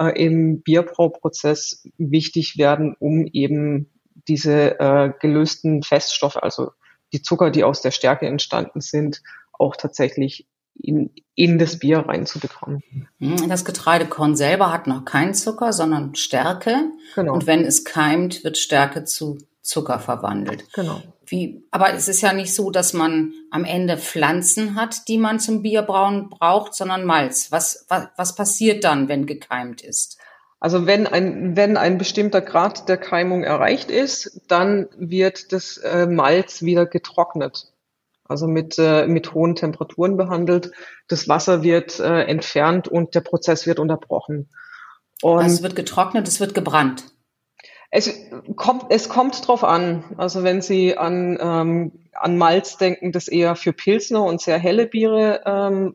äh, 0.00 0.08
im 0.20 0.62
Bierbrauprozess 0.62 1.84
wichtig 1.98 2.58
werden, 2.58 2.96
um 2.98 3.26
eben 3.26 3.90
diese 4.28 4.80
äh, 4.80 5.12
gelösten 5.20 5.82
Feststoffe, 5.82 6.36
also 6.36 6.70
die 7.12 7.22
Zucker, 7.22 7.50
die 7.50 7.64
aus 7.64 7.82
der 7.82 7.90
Stärke 7.90 8.26
entstanden 8.26 8.80
sind, 8.80 9.22
auch 9.52 9.76
tatsächlich 9.76 10.48
in, 10.74 11.10
in 11.34 11.58
das 11.58 11.78
Bier 11.78 11.98
reinzubekommen. 11.98 12.82
Hm, 13.18 13.48
das 13.48 13.64
Getreidekorn 13.64 14.36
selber 14.36 14.72
hat 14.72 14.86
noch 14.86 15.04
keinen 15.04 15.34
Zucker, 15.34 15.72
sondern 15.72 16.14
Stärke. 16.14 16.90
Genau. 17.14 17.34
Und 17.34 17.46
wenn 17.46 17.64
es 17.64 17.84
keimt, 17.84 18.42
wird 18.44 18.56
Stärke 18.56 19.04
zu 19.04 19.38
Zucker 19.60 19.98
verwandelt. 19.98 20.64
Genau. 20.72 21.02
Wie, 21.30 21.64
aber 21.70 21.94
es 21.94 22.08
ist 22.08 22.22
ja 22.22 22.32
nicht 22.32 22.52
so, 22.52 22.72
dass 22.72 22.92
man 22.92 23.32
am 23.52 23.64
Ende 23.64 23.96
Pflanzen 23.96 24.74
hat, 24.74 25.06
die 25.06 25.16
man 25.16 25.38
zum 25.38 25.62
Bierbrauen 25.62 26.28
braucht, 26.28 26.74
sondern 26.74 27.04
Malz. 27.04 27.52
Was, 27.52 27.86
was, 27.88 28.08
was 28.16 28.34
passiert 28.34 28.82
dann, 28.82 29.08
wenn 29.08 29.26
gekeimt 29.26 29.80
ist? 29.80 30.18
Also 30.58 30.86
wenn 30.86 31.06
ein, 31.06 31.56
wenn 31.56 31.76
ein 31.76 31.98
bestimmter 31.98 32.40
Grad 32.40 32.88
der 32.88 32.96
Keimung 32.98 33.44
erreicht 33.44 33.92
ist, 33.92 34.42
dann 34.48 34.88
wird 34.98 35.52
das 35.52 35.78
äh, 35.78 36.06
Malz 36.06 36.62
wieder 36.62 36.84
getrocknet. 36.84 37.72
Also 38.24 38.48
mit, 38.48 38.76
äh, 38.78 39.06
mit 39.06 39.32
hohen 39.32 39.54
Temperaturen 39.54 40.16
behandelt. 40.16 40.72
Das 41.06 41.28
Wasser 41.28 41.62
wird 41.62 42.00
äh, 42.00 42.24
entfernt 42.24 42.88
und 42.88 43.14
der 43.14 43.20
Prozess 43.20 43.68
wird 43.68 43.78
unterbrochen. 43.78 44.50
Und 45.22 45.38
also 45.38 45.54
es 45.54 45.62
wird 45.62 45.76
getrocknet, 45.76 46.26
es 46.26 46.40
wird 46.40 46.54
gebrannt. 46.54 47.04
Es 47.90 48.12
kommt, 48.56 48.84
es 48.90 49.08
kommt 49.08 49.46
drauf 49.46 49.64
an. 49.64 50.04
Also 50.16 50.44
wenn 50.44 50.62
Sie 50.62 50.96
an, 50.96 51.38
ähm, 51.40 51.92
an 52.12 52.38
Malz 52.38 52.76
denken, 52.76 53.10
das 53.10 53.26
eher 53.26 53.56
für 53.56 53.72
Pilsner 53.72 54.22
und 54.22 54.40
sehr 54.40 54.58
helle 54.58 54.86
Biere 54.86 55.42
ähm, 55.44 55.94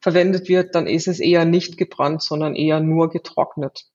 verwendet 0.00 0.48
wird, 0.48 0.74
dann 0.74 0.86
ist 0.86 1.08
es 1.08 1.20
eher 1.20 1.46
nicht 1.46 1.78
gebrannt, 1.78 2.22
sondern 2.22 2.54
eher 2.54 2.80
nur 2.80 3.08
getrocknet. 3.08 3.86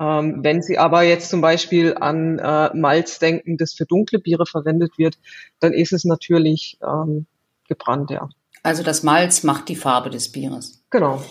Ähm, 0.00 0.38
wenn 0.42 0.62
Sie 0.62 0.78
aber 0.78 1.02
jetzt 1.02 1.28
zum 1.28 1.42
Beispiel 1.42 1.94
an 1.94 2.38
äh, 2.38 2.74
Malz 2.74 3.18
denken, 3.18 3.58
das 3.58 3.74
für 3.74 3.84
dunkle 3.84 4.18
Biere 4.18 4.46
verwendet 4.46 4.96
wird, 4.96 5.18
dann 5.58 5.74
ist 5.74 5.92
es 5.92 6.06
natürlich 6.06 6.78
ähm, 6.82 7.26
gebrannt, 7.68 8.10
ja. 8.10 8.30
Also 8.62 8.82
das 8.82 9.02
Malz 9.02 9.42
macht 9.42 9.68
die 9.68 9.76
Farbe 9.76 10.08
des 10.08 10.32
Bieres. 10.32 10.82
Genau. 10.88 11.22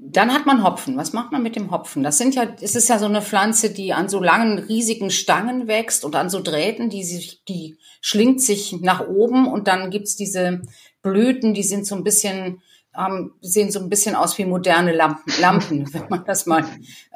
Dann 0.00 0.32
hat 0.32 0.46
man 0.46 0.62
Hopfen. 0.62 0.96
Was 0.96 1.12
macht 1.12 1.32
man 1.32 1.42
mit 1.42 1.56
dem 1.56 1.72
Hopfen? 1.72 2.04
Das 2.04 2.18
sind 2.18 2.36
ja, 2.36 2.46
es 2.60 2.76
ist 2.76 2.88
ja 2.88 3.00
so 3.00 3.06
eine 3.06 3.20
Pflanze, 3.20 3.70
die 3.70 3.92
an 3.92 4.08
so 4.08 4.22
langen, 4.22 4.60
riesigen 4.60 5.10
Stangen 5.10 5.66
wächst 5.66 6.04
und 6.04 6.14
an 6.14 6.30
so 6.30 6.40
Drähten, 6.40 6.88
die 6.88 7.02
sich, 7.02 7.42
die 7.48 7.76
schlingt 8.00 8.40
sich 8.40 8.80
nach 8.80 9.08
oben 9.08 9.48
und 9.48 9.66
dann 9.66 9.90
gibt's 9.90 10.14
diese 10.14 10.62
Blüten, 11.02 11.52
die 11.52 11.64
sind 11.64 11.84
so 11.84 11.96
ein 11.96 12.04
bisschen, 12.04 12.62
ähm, 12.96 13.32
sehen 13.40 13.72
so 13.72 13.80
ein 13.80 13.88
bisschen 13.88 14.14
aus 14.14 14.38
wie 14.38 14.44
moderne 14.44 14.92
Lampen, 14.92 15.32
Lampen 15.40 15.88
wenn 15.92 16.08
man 16.08 16.24
das 16.24 16.46
mal 16.46 16.64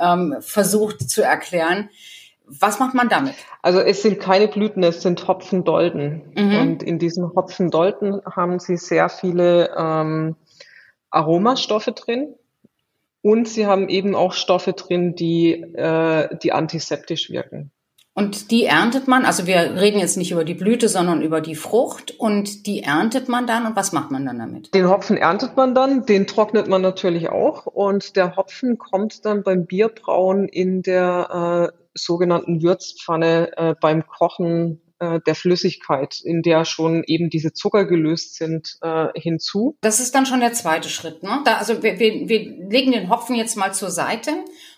ähm, 0.00 0.36
versucht 0.40 1.08
zu 1.08 1.22
erklären. 1.22 1.88
Was 2.46 2.80
macht 2.80 2.94
man 2.94 3.08
damit? 3.08 3.34
Also 3.62 3.78
es 3.78 4.02
sind 4.02 4.18
keine 4.18 4.48
Blüten, 4.48 4.82
es 4.82 5.02
sind 5.02 5.28
Hopfendolden. 5.28 6.32
Mhm. 6.34 6.56
Und 6.58 6.82
in 6.82 6.98
diesen 6.98 7.32
Hopfendolden 7.32 8.22
haben 8.26 8.58
sie 8.58 8.76
sehr 8.76 9.08
viele 9.08 9.70
ähm, 9.76 10.34
Aromastoffe 11.10 11.92
drin 11.92 12.34
und 13.22 13.48
sie 13.48 13.66
haben 13.66 13.88
eben 13.88 14.14
auch 14.14 14.32
Stoffe 14.32 14.72
drin, 14.72 15.14
die, 15.14 15.52
äh, 15.52 16.36
die 16.42 16.52
antiseptisch 16.52 17.30
wirken. 17.30 17.70
Und 18.14 18.50
die 18.50 18.66
erntet 18.66 19.08
man, 19.08 19.24
also 19.24 19.46
wir 19.46 19.56
reden 19.80 19.98
jetzt 19.98 20.18
nicht 20.18 20.32
über 20.32 20.44
die 20.44 20.52
Blüte, 20.52 20.90
sondern 20.90 21.22
über 21.22 21.40
die 21.40 21.54
Frucht 21.54 22.10
und 22.18 22.66
die 22.66 22.82
erntet 22.82 23.30
man 23.30 23.46
dann 23.46 23.64
und 23.64 23.74
was 23.74 23.92
macht 23.92 24.10
man 24.10 24.26
dann 24.26 24.38
damit? 24.38 24.74
Den 24.74 24.90
Hopfen 24.90 25.16
erntet 25.16 25.56
man 25.56 25.74
dann, 25.74 26.04
den 26.04 26.26
trocknet 26.26 26.68
man 26.68 26.82
natürlich 26.82 27.30
auch 27.30 27.64
und 27.64 28.16
der 28.16 28.36
Hopfen 28.36 28.76
kommt 28.76 29.24
dann 29.24 29.42
beim 29.42 29.64
Bierbrauen 29.64 30.46
in 30.46 30.82
der 30.82 31.72
äh, 31.72 31.78
sogenannten 31.94 32.62
Würzpfanne 32.62 33.56
äh, 33.56 33.74
beim 33.80 34.06
Kochen 34.06 34.81
äh, 35.02 35.20
der 35.26 35.34
Flüssigkeit, 35.34 36.20
in 36.22 36.42
der 36.42 36.64
schon 36.64 37.02
eben 37.04 37.28
diese 37.28 37.52
Zucker 37.52 37.86
gelöst 37.86 38.36
sind, 38.36 38.78
äh, 38.82 39.08
hinzu. 39.14 39.76
Das 39.80 39.98
ist 39.98 40.14
dann 40.14 40.26
schon 40.26 40.38
der 40.38 40.52
zweite 40.52 40.88
Schritt. 40.88 41.24
Ne? 41.24 41.40
Da, 41.44 41.56
also 41.56 41.82
wir, 41.82 41.98
wir, 41.98 42.28
wir 42.28 42.68
legen 42.68 42.92
den 42.92 43.10
Hopfen 43.10 43.34
jetzt 43.34 43.56
mal 43.56 43.74
zur 43.74 43.90
Seite 43.90 44.30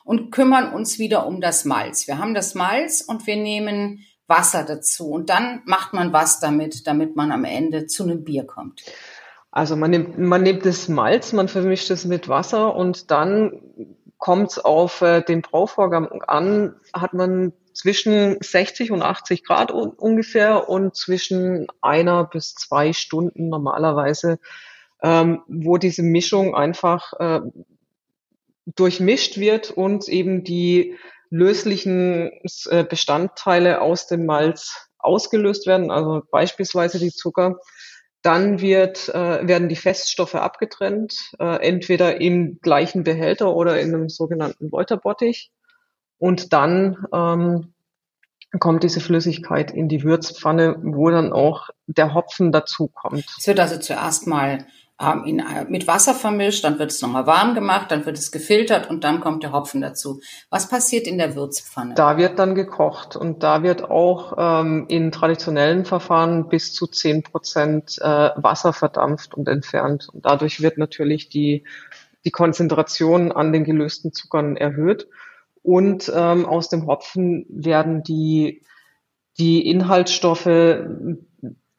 und 0.02 0.30
kümmern 0.30 0.72
uns 0.72 0.98
wieder 0.98 1.26
um 1.26 1.42
das 1.42 1.66
Malz. 1.66 2.08
Wir 2.08 2.18
haben 2.18 2.32
das 2.32 2.54
Malz 2.54 3.02
und 3.02 3.26
wir 3.26 3.36
nehmen 3.36 4.00
Wasser 4.26 4.64
dazu 4.64 5.10
und 5.10 5.28
dann 5.28 5.60
macht 5.66 5.92
man 5.92 6.14
was 6.14 6.40
damit, 6.40 6.86
damit 6.86 7.16
man 7.16 7.30
am 7.30 7.44
Ende 7.44 7.86
zu 7.86 8.04
einem 8.04 8.24
Bier 8.24 8.46
kommt. 8.46 8.80
Also 9.50 9.76
man 9.76 9.90
nimmt, 9.90 10.18
man 10.18 10.42
nimmt 10.42 10.64
das 10.64 10.88
Malz, 10.88 11.34
man 11.34 11.48
vermischt 11.48 11.90
es 11.90 12.06
mit 12.06 12.30
Wasser 12.30 12.74
und 12.74 13.10
dann 13.10 13.60
kommt 14.16 14.52
es 14.52 14.58
auf 14.58 15.02
äh, 15.02 15.20
den 15.20 15.42
Brauvorgang 15.42 16.22
an, 16.22 16.76
hat 16.94 17.12
man 17.12 17.52
zwischen 17.74 18.38
60 18.40 18.92
und 18.92 19.02
80 19.02 19.44
Grad 19.44 19.70
ungefähr 19.72 20.68
und 20.68 20.96
zwischen 20.96 21.66
einer 21.82 22.24
bis 22.24 22.54
zwei 22.54 22.92
Stunden 22.92 23.48
normalerweise, 23.48 24.38
ähm, 25.02 25.42
wo 25.48 25.76
diese 25.76 26.02
Mischung 26.02 26.54
einfach 26.54 27.12
äh, 27.18 27.40
durchmischt 28.66 29.38
wird 29.38 29.70
und 29.70 30.08
eben 30.08 30.44
die 30.44 30.96
löslichen 31.30 32.30
äh, 32.70 32.84
Bestandteile 32.84 33.80
aus 33.80 34.06
dem 34.06 34.24
Malz 34.24 34.88
ausgelöst 34.98 35.66
werden, 35.66 35.90
also 35.90 36.22
beispielsweise 36.30 36.98
die 36.98 37.10
Zucker. 37.10 37.58
Dann 38.22 38.60
wird, 38.62 39.10
äh, 39.10 39.46
werden 39.46 39.68
die 39.68 39.76
Feststoffe 39.76 40.36
abgetrennt, 40.36 41.14
äh, 41.38 41.56
entweder 41.60 42.20
im 42.20 42.58
gleichen 42.62 43.04
Behälter 43.04 43.54
oder 43.54 43.78
in 43.80 43.94
einem 43.94 44.08
sogenannten 44.08 44.72
Wolterbottich. 44.72 45.50
Und 46.18 46.52
dann 46.52 47.06
ähm, 47.12 47.74
kommt 48.58 48.82
diese 48.82 49.00
Flüssigkeit 49.00 49.70
in 49.70 49.88
die 49.88 50.02
Würzpfanne, 50.02 50.76
wo 50.82 51.10
dann 51.10 51.32
auch 51.32 51.70
der 51.86 52.14
Hopfen 52.14 52.52
dazukommt. 52.52 53.24
Es 53.38 53.46
wird 53.46 53.60
also 53.60 53.78
zuerst 53.78 54.26
mal 54.26 54.66
ähm, 55.00 55.24
in, 55.24 55.38
äh, 55.40 55.64
mit 55.68 55.88
Wasser 55.88 56.14
vermischt, 56.14 56.62
dann 56.62 56.78
wird 56.78 56.92
es 56.92 57.02
nochmal 57.02 57.26
warm 57.26 57.54
gemacht, 57.54 57.90
dann 57.90 58.06
wird 58.06 58.16
es 58.16 58.30
gefiltert 58.30 58.88
und 58.88 59.02
dann 59.02 59.20
kommt 59.20 59.42
der 59.42 59.52
Hopfen 59.52 59.80
dazu. 59.80 60.20
Was 60.50 60.68
passiert 60.68 61.08
in 61.08 61.18
der 61.18 61.34
Würzpfanne? 61.34 61.94
Da 61.94 62.16
wird 62.16 62.38
dann 62.38 62.54
gekocht 62.54 63.16
und 63.16 63.42
da 63.42 63.64
wird 63.64 63.82
auch 63.82 64.34
ähm, 64.38 64.86
in 64.88 65.10
traditionellen 65.10 65.84
Verfahren 65.84 66.48
bis 66.48 66.72
zu 66.72 66.86
zehn 66.86 67.24
Prozent 67.24 67.98
äh, 68.00 68.30
Wasser 68.36 68.72
verdampft 68.72 69.34
und 69.34 69.48
entfernt. 69.48 70.08
Und 70.12 70.24
dadurch 70.24 70.62
wird 70.62 70.78
natürlich 70.78 71.28
die, 71.28 71.64
die 72.24 72.30
Konzentration 72.30 73.32
an 73.32 73.52
den 73.52 73.64
gelösten 73.64 74.12
Zuckern 74.12 74.56
erhöht. 74.56 75.08
Und 75.64 76.12
ähm, 76.14 76.44
aus 76.44 76.68
dem 76.68 76.86
Hopfen 76.86 77.46
werden 77.48 78.02
die, 78.02 78.60
die 79.38 79.66
Inhaltsstoffe, 79.66 80.44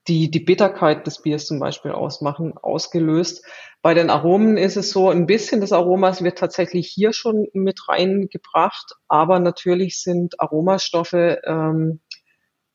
die 0.07 0.31
die 0.31 0.39
Bitterkeit 0.39 1.05
des 1.05 1.21
Biers 1.21 1.45
zum 1.45 1.59
Beispiel 1.59 1.91
ausmachen, 1.91 2.57
ausgelöst. 2.57 3.45
Bei 3.83 3.93
den 3.93 4.09
Aromen 4.09 4.57
ist 4.57 4.75
es 4.75 4.89
so, 4.89 5.09
ein 5.09 5.27
bisschen 5.27 5.61
des 5.61 5.71
Aromas 5.71 6.23
wird 6.23 6.39
tatsächlich 6.39 6.87
hier 6.87 7.13
schon 7.13 7.45
mit 7.53 7.87
reingebracht, 7.87 8.95
aber 9.07 9.39
natürlich 9.39 10.01
sind 10.01 10.39
Aromastoffe 10.39 11.41
ähm, 11.45 11.99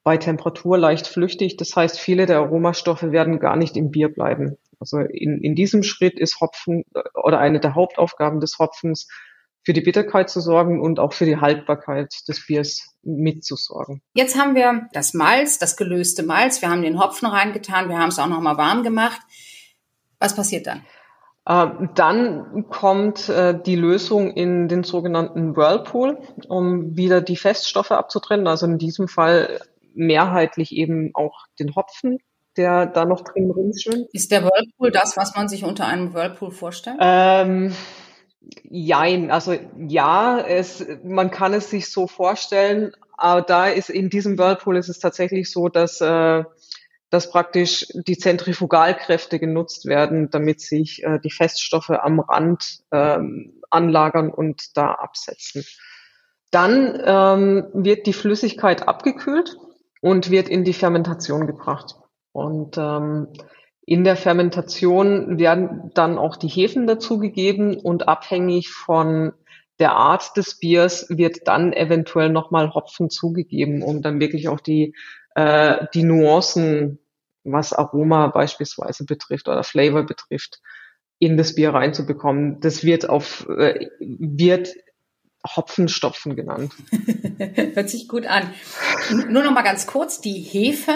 bei 0.05 0.17
Temperatur 0.17 0.79
leicht 0.79 1.09
flüchtig. 1.09 1.57
Das 1.57 1.75
heißt, 1.75 1.99
viele 1.99 2.27
der 2.27 2.39
Aromastoffe 2.39 3.11
werden 3.11 3.41
gar 3.41 3.57
nicht 3.57 3.77
im 3.77 3.91
Bier 3.91 4.11
bleiben. 4.11 4.59
Also 4.79 4.99
in, 4.99 5.41
in 5.43 5.57
diesem 5.57 5.83
Schritt 5.83 6.21
ist 6.21 6.41
Hopfen 6.41 6.85
äh, 6.95 7.03
oder 7.15 7.41
eine 7.41 7.59
der 7.59 7.75
Hauptaufgaben 7.75 8.39
des 8.39 8.61
Hopfens, 8.61 9.09
für 9.63 9.73
die 9.73 9.81
Bitterkeit 9.81 10.31
zu 10.31 10.41
sorgen 10.41 10.81
und 10.81 10.99
auch 10.99 11.13
für 11.13 11.27
die 11.27 11.37
Haltbarkeit 11.37 12.15
des 12.29 12.47
Biers 12.47 12.97
mitzusorgen. 13.03 14.03
Jetzt 14.15 14.39
haben 14.39 14.55
wir 14.55 14.89
das 14.93 15.15
Malz, 15.15 15.59
das 15.59 15.77
gelöste 15.77 16.23
Malz. 16.23 16.63
Wir 16.63 16.71
haben 16.71 16.83
den 16.83 16.99
Hopfen 16.99 17.29
reingetan. 17.29 17.89
Wir 17.89 17.99
haben 17.99 18.09
es 18.09 18.19
auch 18.19 18.27
nochmal 18.27 18.57
warm 18.57 18.83
gemacht. 18.83 19.21
Was 20.19 20.35
passiert 20.35 20.67
dann? 20.67 20.85
Äh, 21.47 21.89
dann 21.95 22.67
kommt 22.69 23.29
äh, 23.29 23.59
die 23.61 23.77
Lösung 23.77 24.31
in 24.31 24.69
den 24.69 24.85
sogenannten 24.85 25.57
Whirlpool, 25.57 26.19
um 26.49 26.97
wieder 26.97 27.21
die 27.21 27.37
Feststoffe 27.37 27.93
abzutrennen. 27.93 28.47
Also 28.47 28.67
in 28.67 28.79
diesem 28.79 29.09
Fall 29.09 29.61
mehrheitlich 29.95 30.73
eben 30.73 31.11
auch 31.15 31.47
den 31.59 31.75
Hopfen, 31.75 32.19
der 32.57 32.87
da 32.87 33.05
noch 33.05 33.23
drin 33.23 33.51
rumschwimmt. 33.51 34.09
Ist 34.13 34.31
der 34.31 34.45
Whirlpool 34.45 34.91
das, 34.91 35.17
was 35.17 35.35
man 35.35 35.49
sich 35.49 35.65
unter 35.65 35.87
einem 35.87 36.13
Whirlpool 36.13 36.51
vorstellt? 36.51 36.99
Ähm, 37.01 37.75
jein, 38.65 39.31
also 39.31 39.57
ja, 39.77 40.41
es, 40.41 40.85
man 41.05 41.31
kann 41.31 41.53
es 41.53 41.71
sich 41.71 41.91
so 41.91 42.07
vorstellen, 42.07 42.93
aber 43.17 43.43
da 43.43 43.67
ist 43.67 43.91
in 43.91 44.09
diesem 44.09 44.39
Whirlpool 44.39 44.77
ist 44.77 44.89
es 44.89 44.99
tatsächlich 44.99 45.51
so, 45.51 45.69
dass, 45.69 46.01
äh, 46.01 46.45
dass 47.11 47.31
praktisch 47.31 47.87
die 47.95 48.17
Zentrifugalkräfte 48.17 49.39
genutzt 49.39 49.85
werden, 49.87 50.31
damit 50.31 50.61
sich 50.61 51.03
äh, 51.05 51.19
die 51.23 51.31
Feststoffe 51.31 51.91
am 51.91 52.21
Rand 52.21 52.81
ähm, 52.93 53.61
anlagern 53.69 54.31
und 54.31 54.77
da 54.77 54.93
absetzen. 54.93 55.65
Dann 56.51 57.01
ähm, 57.05 57.67
wird 57.75 58.07
die 58.07 58.13
Flüssigkeit 58.13 58.89
abgekühlt 58.89 59.57
und 60.01 60.31
wird 60.31 60.49
in 60.49 60.65
die 60.65 60.73
Fermentation 60.73 61.47
gebracht. 61.47 61.97
Und 62.33 62.79
ähm, 62.79 63.29
in 63.91 64.05
der 64.05 64.15
Fermentation 64.15 65.41
werden 65.41 65.91
dann 65.95 66.17
auch 66.17 66.37
die 66.37 66.47
Hefen 66.47 66.87
dazugegeben 66.87 67.77
und 67.77 68.07
abhängig 68.07 68.71
von 68.71 69.33
der 69.81 69.97
Art 69.97 70.37
des 70.37 70.61
Biers 70.61 71.07
wird 71.09 71.49
dann 71.49 71.73
eventuell 71.73 72.29
nochmal 72.29 72.73
Hopfen 72.73 73.11
zugegeben, 73.11 73.83
um 73.83 74.01
dann 74.01 74.21
wirklich 74.21 74.47
auch 74.49 74.61
die, 74.61 74.95
äh, 75.35 75.87
die 75.93 76.05
Nuancen, 76.05 77.01
was 77.43 77.73
Aroma 77.73 78.29
beispielsweise 78.29 79.07
betrifft 79.07 79.49
oder 79.49 79.65
Flavor 79.65 80.05
betrifft, 80.05 80.61
in 81.19 81.37
das 81.37 81.57
Bier 81.57 81.75
reinzubekommen. 81.75 82.61
Das 82.61 82.85
wird 82.85 83.09
auf, 83.09 83.49
äh, 83.49 83.89
wird 83.99 84.73
Hopfenstopfen 85.47 86.37
genannt. 86.37 86.73
Hört 87.75 87.89
sich 87.89 88.09
gut 88.09 88.27
an. 88.27 88.53
Nur 89.29 89.43
noch 89.43 89.53
mal 89.53 89.63
ganz 89.63 89.87
kurz, 89.87 90.21
die 90.21 90.41
Hefe, 90.41 90.93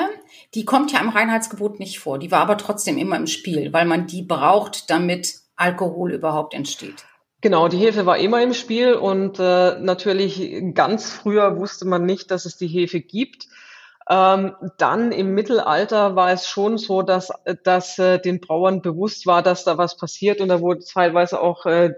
die 0.54 0.64
kommt 0.64 0.92
ja 0.92 1.00
im 1.00 1.08
Reinheitsgebot 1.08 1.80
nicht 1.80 1.98
vor. 1.98 2.18
Die 2.18 2.30
war 2.30 2.40
aber 2.40 2.58
trotzdem 2.58 2.98
immer 2.98 3.16
im 3.16 3.26
Spiel, 3.26 3.72
weil 3.72 3.86
man 3.86 4.06
die 4.06 4.22
braucht, 4.22 4.90
damit 4.90 5.34
Alkohol 5.56 6.12
überhaupt 6.12 6.54
entsteht. 6.54 7.06
Genau, 7.40 7.68
die 7.68 7.78
Hefe 7.78 8.06
war 8.06 8.16
immer 8.18 8.42
im 8.42 8.54
Spiel 8.54 8.94
und 8.94 9.38
äh, 9.38 9.78
natürlich 9.78 10.62
ganz 10.74 11.12
früher 11.12 11.58
wusste 11.58 11.84
man 11.84 12.06
nicht, 12.06 12.30
dass 12.30 12.46
es 12.46 12.56
die 12.56 12.68
Hefe 12.68 13.00
gibt. 13.00 13.48
Ähm, 14.08 14.54
dann 14.76 15.12
im 15.12 15.34
Mittelalter 15.34 16.14
war 16.16 16.30
es 16.30 16.46
schon 16.46 16.76
so, 16.76 17.02
dass, 17.02 17.30
dass 17.62 17.98
äh, 17.98 18.18
den 18.18 18.40
Brauern 18.40 18.82
bewusst 18.82 19.26
war, 19.26 19.42
dass 19.42 19.64
da 19.64 19.78
was 19.78 19.96
passiert 19.96 20.40
und 20.40 20.48
da 20.48 20.60
wurde 20.60 20.80
teilweise 20.84 21.40
auch 21.40 21.64
äh, 21.64 21.94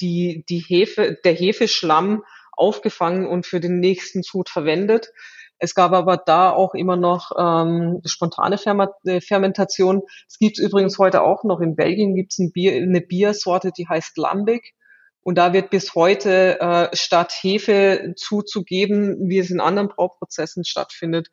die, 0.00 0.44
die 0.48 0.60
Hefe, 0.60 1.18
der 1.24 1.32
Hefeschlamm 1.32 2.24
aufgefangen 2.52 3.26
und 3.26 3.46
für 3.46 3.60
den 3.60 3.80
nächsten 3.80 4.22
Sud 4.22 4.48
verwendet. 4.48 5.10
Es 5.58 5.74
gab 5.74 5.92
aber 5.92 6.16
da 6.16 6.50
auch 6.50 6.74
immer 6.74 6.96
noch 6.96 7.32
ähm, 7.36 8.00
spontane 8.04 8.56
äh, 9.04 9.20
Fermentation. 9.20 10.02
Es 10.28 10.38
gibt 10.38 10.58
übrigens 10.58 10.98
heute 10.98 11.22
auch 11.22 11.42
noch 11.44 11.60
in 11.60 11.74
Belgien 11.74 12.14
gibt's 12.14 12.38
ein 12.38 12.52
Bier, 12.52 12.74
eine 12.74 13.00
Biersorte, 13.00 13.72
die 13.76 13.88
heißt 13.88 14.16
Lambic. 14.18 14.74
Und 15.22 15.36
da 15.36 15.52
wird 15.52 15.70
bis 15.70 15.94
heute 15.94 16.60
äh, 16.60 16.96
statt 16.96 17.32
Hefe 17.42 18.14
zuzugeben, 18.16 19.28
wie 19.28 19.38
es 19.38 19.50
in 19.50 19.60
anderen 19.60 19.88
Brauprozessen 19.88 20.64
stattfindet, 20.64 21.28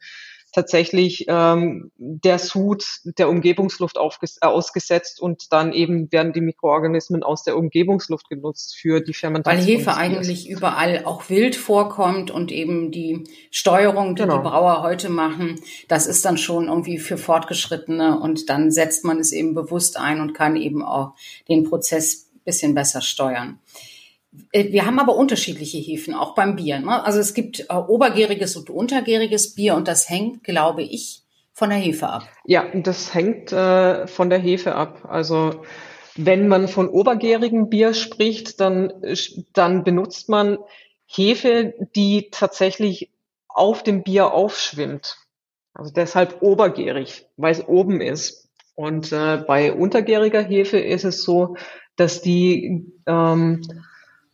tatsächlich 0.55 1.25
ähm, 1.27 1.91
der 1.97 2.39
Sud 2.39 2.85
der 3.03 3.29
Umgebungsluft 3.29 3.97
äh, 3.97 4.45
ausgesetzt 4.45 5.21
und 5.21 5.51
dann 5.51 5.73
eben 5.73 6.11
werden 6.11 6.31
die 6.31 6.41
Mikroorganismen 6.41 7.23
aus 7.23 7.43
der 7.43 7.57
Umgebungsluft 7.57 8.29
genutzt 8.29 8.77
für 8.77 9.01
die 9.01 9.13
Fermentation. 9.13 9.67
Weil 9.67 9.77
Hefe 9.77 9.95
eigentlich 9.95 10.49
überall 10.49 11.03
auch 11.03 11.29
wild 11.29 11.57
vorkommt 11.57 12.31
und 12.31 12.51
eben 12.51 12.91
die 12.91 13.25
Steuerung, 13.51 14.15
die 14.15 14.23
genau. 14.23 14.37
die 14.37 14.43
Brauer 14.43 14.81
heute 14.81 15.09
machen, 15.09 15.59
das 15.89 16.07
ist 16.07 16.23
dann 16.23 16.37
schon 16.37 16.69
irgendwie 16.69 16.97
für 16.97 17.17
Fortgeschrittene 17.17 18.19
und 18.19 18.49
dann 18.49 18.71
setzt 18.71 19.03
man 19.03 19.19
es 19.19 19.33
eben 19.33 19.53
bewusst 19.53 19.97
ein 19.97 20.21
und 20.21 20.33
kann 20.33 20.55
eben 20.55 20.81
auch 20.81 21.13
den 21.49 21.65
Prozess 21.65 22.29
bisschen 22.45 22.75
besser 22.75 23.01
steuern. 23.01 23.59
Äh, 24.51 24.71
wir 24.71 24.85
haben 24.85 24.99
aber 24.99 25.15
unterschiedliche 25.15 25.77
Hefen, 25.77 26.13
auch 26.13 26.35
beim 26.35 26.55
Bier. 26.55 26.79
Ne? 26.79 27.03
Also 27.03 27.19
es 27.19 27.33
gibt 27.33 27.61
äh, 27.69 27.73
obergäriges 27.73 28.55
und 28.55 28.69
untergäriges 28.69 29.55
Bier 29.55 29.75
und 29.75 29.87
das 29.87 30.09
hängt, 30.09 30.43
glaube 30.43 30.83
ich, 30.83 31.23
von 31.53 31.69
der 31.69 31.79
Hefe 31.79 32.09
ab. 32.09 32.27
Ja, 32.45 32.65
das 32.73 33.13
hängt 33.13 33.51
äh, 33.51 34.07
von 34.07 34.29
der 34.29 34.39
Hefe 34.39 34.75
ab. 34.75 35.05
Also 35.07 35.63
wenn 36.15 36.47
man 36.47 36.67
von 36.67 36.89
obergärigem 36.89 37.69
Bier 37.69 37.93
spricht, 37.93 38.59
dann, 38.59 38.93
dann 39.53 39.83
benutzt 39.83 40.29
man 40.29 40.57
Hefe, 41.07 41.73
die 41.95 42.29
tatsächlich 42.31 43.11
auf 43.47 43.83
dem 43.83 44.03
Bier 44.03 44.33
aufschwimmt. 44.33 45.17
Also 45.73 45.91
deshalb 45.93 46.41
obergärig, 46.41 47.27
weil 47.37 47.51
es 47.51 47.67
oben 47.67 48.01
ist. 48.01 48.49
Und 48.75 49.11
äh, 49.11 49.43
bei 49.45 49.73
untergäriger 49.73 50.41
Hefe 50.41 50.79
ist 50.79 51.05
es 51.05 51.23
so, 51.23 51.55
dass 51.95 52.21
die 52.21 52.91
ähm, 53.05 53.61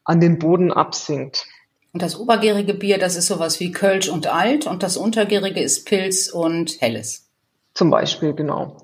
an 0.04 0.20
den 0.20 0.40
Boden 0.40 0.72
absinkt. 0.72 1.46
Und 1.94 2.02
das 2.02 2.18
obergärige 2.18 2.74
Bier, 2.74 2.98
das 2.98 3.16
ist 3.16 3.28
sowas 3.28 3.60
wie 3.60 3.72
Kölsch 3.72 4.10
und 4.10 4.28
Alt 4.28 4.66
und 4.66 4.82
das 4.84 4.96
untergärige 4.96 5.62
ist 5.62 5.86
Pilz 5.86 6.30
und 6.30 6.80
Helles. 6.80 7.30
Zum 7.74 7.90
Beispiel, 7.90 8.34
genau. 8.34 8.78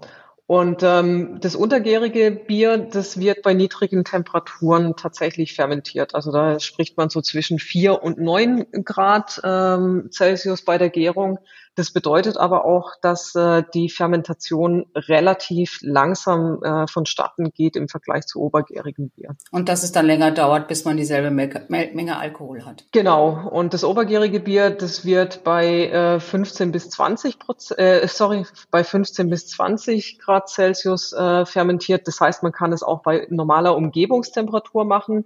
Und 0.45 0.81
ähm, 0.81 1.39
das 1.41 1.55
untergärige 1.55 2.31
Bier, 2.31 2.77
das 2.77 3.19
wird 3.19 3.41
bei 3.41 3.53
niedrigen 3.53 4.05
Temperaturen 4.05 4.95
tatsächlich 4.95 5.53
fermentiert. 5.53 6.15
Also 6.15 6.31
da 6.31 6.59
spricht 6.61 6.95
man 6.95 7.09
so 7.09 7.21
zwischen 7.21 7.59
vier 7.59 8.01
und 8.01 8.17
neun 8.17 8.65
Grad 8.85 9.41
ähm, 9.43 10.09
Celsius 10.09 10.63
bei 10.63 10.77
der 10.77 10.89
Gärung. 10.89 11.39
Das 11.77 11.91
bedeutet 11.91 12.37
aber 12.37 12.65
auch, 12.65 12.93
dass 13.03 13.35
äh, 13.35 13.61
die 13.71 13.87
Fermentation 13.87 14.87
relativ 14.95 15.77
langsam 15.83 16.63
äh, 16.63 16.87
vonstatten 16.87 17.51
geht 17.51 17.75
im 17.75 17.87
Vergleich 17.87 18.25
zu 18.25 18.41
obergärigem 18.41 19.11
Bier. 19.11 19.35
Und 19.51 19.69
dass 19.69 19.83
es 19.83 19.91
dann 19.91 20.07
länger 20.07 20.31
dauert, 20.31 20.67
bis 20.67 20.85
man 20.85 20.97
dieselbe 20.97 21.29
Menge 21.29 22.17
Alkohol 22.17 22.65
hat. 22.65 22.85
Genau. 22.93 23.47
Und 23.47 23.75
das 23.75 23.83
obergärige 23.83 24.39
Bier, 24.39 24.71
das 24.71 25.05
wird 25.05 25.43
bei 25.43 25.87
äh, 25.89 26.19
15 26.19 26.71
bis 26.71 26.89
20 26.89 27.37
Prozent, 27.37 27.79
äh, 27.79 28.07
sorry, 28.07 28.47
bei 28.71 28.83
15 28.83 29.29
bis 29.29 29.47
20 29.47 30.17
Grad 30.17 30.49
Celsius 30.49 31.13
äh, 31.13 31.45
fermentiert. 31.45 32.07
Das 32.07 32.19
heißt, 32.19 32.41
man 32.41 32.53
kann 32.53 32.73
es 32.73 32.81
auch 32.81 33.03
bei 33.03 33.27
normaler 33.29 33.75
Umgebungstemperatur 33.75 34.83
machen. 34.83 35.25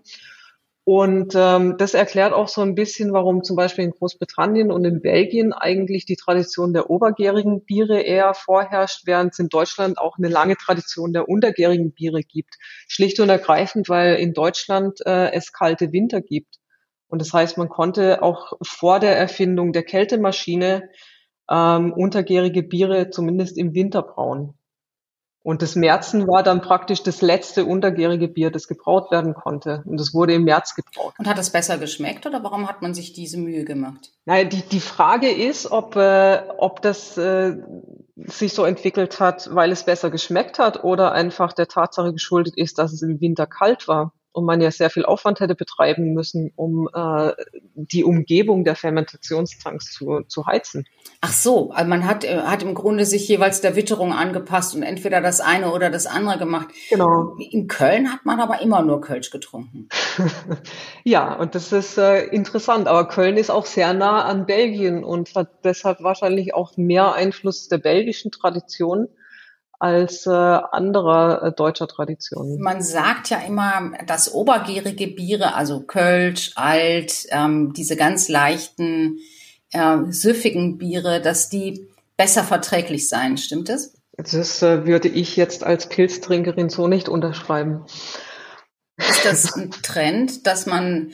Und 0.83 1.33
ähm, 1.35 1.77
das 1.77 1.93
erklärt 1.93 2.33
auch 2.33 2.47
so 2.47 2.61
ein 2.61 2.73
bisschen, 2.73 3.13
warum 3.13 3.43
zum 3.43 3.55
Beispiel 3.55 3.85
in 3.85 3.91
Großbritannien 3.91 4.71
und 4.71 4.83
in 4.83 5.01
Belgien 5.01 5.53
eigentlich 5.53 6.05
die 6.05 6.15
Tradition 6.15 6.73
der 6.73 6.89
obergärigen 6.89 7.63
Biere 7.63 8.01
eher 8.01 8.33
vorherrscht, 8.33 9.03
während 9.05 9.33
es 9.33 9.39
in 9.39 9.49
Deutschland 9.49 9.99
auch 9.99 10.17
eine 10.17 10.27
lange 10.27 10.57
Tradition 10.57 11.13
der 11.13 11.29
untergärigen 11.29 11.91
Biere 11.91 12.21
gibt. 12.23 12.55
Schlicht 12.87 13.19
und 13.19 13.29
ergreifend, 13.29 13.89
weil 13.89 14.15
in 14.15 14.33
Deutschland 14.33 14.99
äh, 15.05 15.31
es 15.33 15.53
kalte 15.53 15.91
Winter 15.91 16.21
gibt. 16.21 16.57
Und 17.07 17.21
das 17.21 17.31
heißt, 17.31 17.57
man 17.57 17.69
konnte 17.69 18.23
auch 18.23 18.53
vor 18.63 18.99
der 18.99 19.15
Erfindung 19.15 19.73
der 19.73 19.83
Kältemaschine 19.83 20.89
ähm, 21.49 21.93
untergärige 21.93 22.63
Biere 22.63 23.11
zumindest 23.11 23.57
im 23.57 23.75
Winter 23.75 24.01
brauen. 24.01 24.55
Und 25.43 25.63
das 25.63 25.75
Märzen 25.75 26.27
war 26.27 26.43
dann 26.43 26.61
praktisch 26.61 27.01
das 27.01 27.21
letzte 27.21 27.65
untergärige 27.65 28.27
Bier, 28.27 28.51
das 28.51 28.67
gebraut 28.67 29.11
werden 29.11 29.33
konnte. 29.33 29.81
Und 29.85 29.99
das 29.99 30.13
wurde 30.13 30.35
im 30.35 30.43
März 30.43 30.75
gebraut. 30.75 31.13
Und 31.17 31.27
hat 31.27 31.39
es 31.39 31.49
besser 31.49 31.79
geschmeckt 31.79 32.27
oder 32.27 32.43
warum 32.43 32.69
hat 32.69 32.83
man 32.83 32.93
sich 32.93 33.13
diese 33.13 33.39
Mühe 33.39 33.65
gemacht? 33.65 34.11
Naja, 34.25 34.43
die, 34.43 34.61
die 34.61 34.79
Frage 34.79 35.31
ist, 35.31 35.71
ob, 35.71 35.95
äh, 35.95 36.43
ob 36.57 36.83
das 36.83 37.17
äh, 37.17 37.57
sich 38.15 38.53
so 38.53 38.65
entwickelt 38.65 39.19
hat, 39.19 39.49
weil 39.51 39.71
es 39.71 39.83
besser 39.83 40.11
geschmeckt 40.11 40.59
hat 40.59 40.83
oder 40.83 41.11
einfach 41.13 41.53
der 41.53 41.67
Tatsache 41.67 42.13
geschuldet 42.13 42.55
ist, 42.55 42.77
dass 42.77 42.93
es 42.93 43.01
im 43.01 43.19
Winter 43.19 43.47
kalt 43.47 43.87
war. 43.87 44.13
Und 44.33 44.45
man 44.45 44.61
ja 44.61 44.71
sehr 44.71 44.89
viel 44.89 45.05
Aufwand 45.05 45.39
hätte 45.39 45.55
betreiben 45.55 46.13
müssen, 46.13 46.51
um 46.55 46.89
äh, 46.93 47.31
die 47.75 48.03
Umgebung 48.03 48.63
der 48.63 48.75
Fermentationstanks 48.75 49.91
zu, 49.91 50.21
zu 50.27 50.45
heizen. 50.45 50.85
Ach 51.19 51.33
so, 51.33 51.71
also 51.71 51.89
man 51.89 52.05
hat, 52.05 52.23
äh, 52.23 52.37
hat 52.41 52.63
im 52.63 52.73
Grunde 52.73 53.05
sich 53.05 53.27
jeweils 53.27 53.61
der 53.61 53.75
Witterung 53.75 54.13
angepasst 54.13 54.75
und 54.75 54.83
entweder 54.83 55.21
das 55.21 55.41
eine 55.41 55.71
oder 55.71 55.89
das 55.89 56.05
andere 56.05 56.37
gemacht. 56.37 56.69
Genau. 56.89 57.35
In 57.37 57.67
Köln 57.67 58.11
hat 58.11 58.25
man 58.25 58.39
aber 58.39 58.61
immer 58.61 58.81
nur 58.81 59.01
Kölsch 59.01 59.31
getrunken. 59.31 59.89
ja, 61.03 61.35
und 61.35 61.55
das 61.55 61.71
ist 61.71 61.97
äh, 61.97 62.25
interessant. 62.27 62.87
Aber 62.87 63.07
Köln 63.07 63.37
ist 63.37 63.49
auch 63.49 63.65
sehr 63.65 63.93
nah 63.93 64.23
an 64.23 64.45
Belgien 64.45 65.03
und 65.03 65.35
hat 65.35 65.49
deshalb 65.63 66.01
wahrscheinlich 66.01 66.53
auch 66.53 66.77
mehr 66.77 67.13
Einfluss 67.13 67.67
der 67.67 67.79
belgischen 67.79 68.31
Tradition 68.31 69.09
als 69.81 70.27
äh, 70.27 70.29
anderer 70.29 71.41
äh, 71.41 71.51
deutscher 71.51 71.87
Traditionen. 71.87 72.61
Man 72.61 72.83
sagt 72.83 73.31
ja 73.31 73.39
immer, 73.39 73.93
dass 74.05 74.31
obergärige 74.31 75.07
Biere, 75.07 75.55
also 75.55 75.81
Kölsch, 75.81 76.51
Alt, 76.55 77.25
ähm, 77.31 77.73
diese 77.73 77.95
ganz 77.95 78.29
leichten, 78.29 79.17
äh, 79.71 79.97
süffigen 80.09 80.77
Biere, 80.77 81.19
dass 81.19 81.49
die 81.49 81.87
besser 82.15 82.43
verträglich 82.43 83.09
seien. 83.09 83.37
Stimmt 83.37 83.69
das? 83.69 83.95
Das 84.17 84.61
äh, 84.61 84.85
würde 84.85 85.07
ich 85.07 85.35
jetzt 85.35 85.63
als 85.63 85.89
Pilztrinkerin 85.89 86.69
so 86.69 86.87
nicht 86.87 87.09
unterschreiben. 87.09 87.83
Ist 88.97 89.25
das 89.25 89.55
ein 89.55 89.71
Trend, 89.71 90.45
dass 90.45 90.67
man 90.67 91.11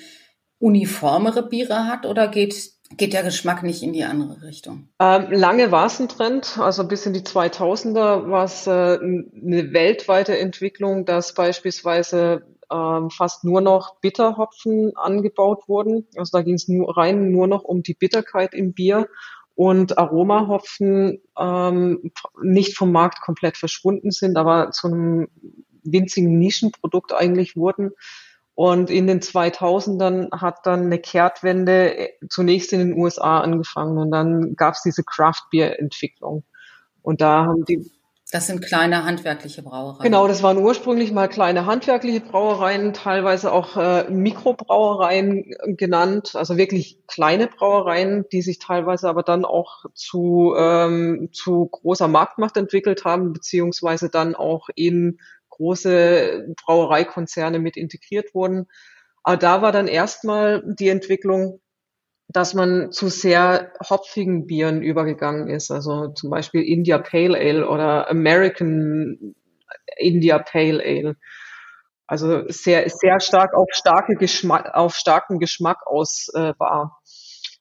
uniformere 0.60 1.47
Biere 1.47 1.86
hat 1.86 2.06
oder 2.06 2.27
geht 2.27 2.77
Geht 2.95 3.13
der 3.13 3.23
Geschmack 3.23 3.63
nicht 3.63 3.84
in 3.84 3.91
die 3.91 4.04
andere 4.04 4.41
Richtung? 4.43 4.88
Ähm, 5.00 5.28
lange 5.32 5.71
war 5.71 5.88
es 5.88 6.00
ein 6.00 6.08
Trend, 6.08 6.58
also 6.58 6.88
bis 6.88 7.06
in 7.06 7.13
die 7.13 7.21
2000er 7.21 8.30
war 8.30 8.45
es 8.45 8.65
äh, 8.65 8.71
eine 8.71 9.73
weltweite 9.73 10.38
Entwicklung, 10.38 11.06
dass 11.06 11.34
beispielsweise 11.34 12.43
ähm, 12.71 13.10
fast 13.10 13.43
nur 13.43 13.62
noch 13.62 14.00
Bitterhopfen 14.00 14.95
angebaut 14.95 15.67
wurden. 15.67 16.08
Also 16.15 16.38
da 16.38 16.43
ging 16.43 16.56
es 16.56 16.67
nur 16.67 16.97
rein 16.97 17.32
nur 17.32 17.47
noch 17.47 17.63
um 17.63 17.84
die 17.84 17.93
Bitterkeit 17.93 18.54
im 18.54 18.73
Bier 18.73 19.08
und 19.56 19.97
Aromahopfen 19.97 21.21
ähm, 21.38 22.12
nicht 22.41 22.78
vom 22.78 22.91
Markt 22.91 23.21
komplett 23.21 23.58
verschwunden 23.58 24.12
sind, 24.12 24.38
aber 24.38 24.71
zu 24.71 24.88
einem 24.88 25.28
winzigen 25.84 26.38
Nischenprodukt 26.38 27.13
eigentlich 27.13 27.56
wurden. 27.56 27.91
Und 28.58 28.89
in 28.89 29.06
den 29.06 29.20
2000ern 29.20 30.32
hat 30.32 30.65
dann 30.65 30.88
eine 30.88 30.98
Kehrtwende 30.98 31.96
äh, 31.96 32.10
zunächst 32.28 32.74
in 32.74 32.80
den 32.80 32.98
USA 32.98 33.39
angefangen 33.41 34.00
und 34.00 34.10
dann 34.10 34.56
gab 34.56 34.74
es 34.74 34.82
diese 34.82 35.04
Craft 35.04 35.43
Beer 35.52 35.80
Entwicklung. 35.80 36.43
Und 37.04 37.22
da 37.22 37.46
haben 37.46 37.65
die 37.65 37.88
das 38.32 38.48
sind 38.48 38.62
kleine 38.62 39.06
handwerkliche 39.06 39.62
Brauereien. 39.62 40.04
Genau, 40.04 40.28
das 40.28 40.43
waren 40.43 40.58
ursprünglich 40.58 41.13
mal 41.13 41.30
kleine 41.30 41.65
handwerkliche 41.65 42.20
Brauereien, 42.20 42.91
teilweise 42.91 43.54
auch 43.54 43.78
äh, 43.78 44.10
Mikrobrauereien 44.10 45.56
genannt, 45.78 46.32
also 46.34 46.58
wirklich 46.58 47.00
kleine 47.08 47.48
Brauereien, 47.48 48.26
die 48.34 48.41
sich 48.41 48.60
teilweise 48.60 49.08
aber 49.08 49.24
dann 49.24 49.46
auch 49.46 49.86
zu, 49.93 50.56
ähm, 50.58 51.30
zu 51.32 51.67
großer 51.67 52.10
Marktmacht 52.10 52.58
entwickelt 52.58 53.06
haben, 53.06 53.32
beziehungsweise 53.32 54.10
dann 54.10 54.36
auch 54.36 54.67
in 54.76 55.20
große 55.58 56.54
Brauereikonzerne 56.63 57.60
mit 57.60 57.78
integriert 57.78 58.34
wurden. 58.34 58.67
Aber 59.24 59.38
da 59.38 59.62
war 59.62 59.72
dann 59.72 59.88
erstmal 59.88 60.63
die 60.65 60.89
Entwicklung, 60.89 61.60
dass 62.30 62.54
man 62.54 62.91
zu 62.91 63.10
sehr 63.10 63.74
hopfigen 63.89 64.48
Bieren 64.48 64.82
übergegangen 64.82 65.50
ist. 65.50 65.72
Also 65.72 66.10
zum 66.10 66.30
Beispiel 66.30 66.63
India 66.63 66.98
Pale 66.98 67.38
Ale 67.38 67.67
oder 67.67 68.10
American 68.10 69.36
India 69.98 70.39
Pale 70.39 70.82
Ale. 70.84 71.15
Also 72.08 72.43
sehr, 72.48 72.89
sehr 72.89 73.20
stark 73.20 73.54
auf 73.54 73.67
starke 73.72 74.15
Geschmack, 74.15 74.74
auf 74.74 74.96
starken 74.96 75.39
Geschmack 75.39 75.86
aus 75.86 76.30
äh, 76.34 76.54
war. 76.58 76.97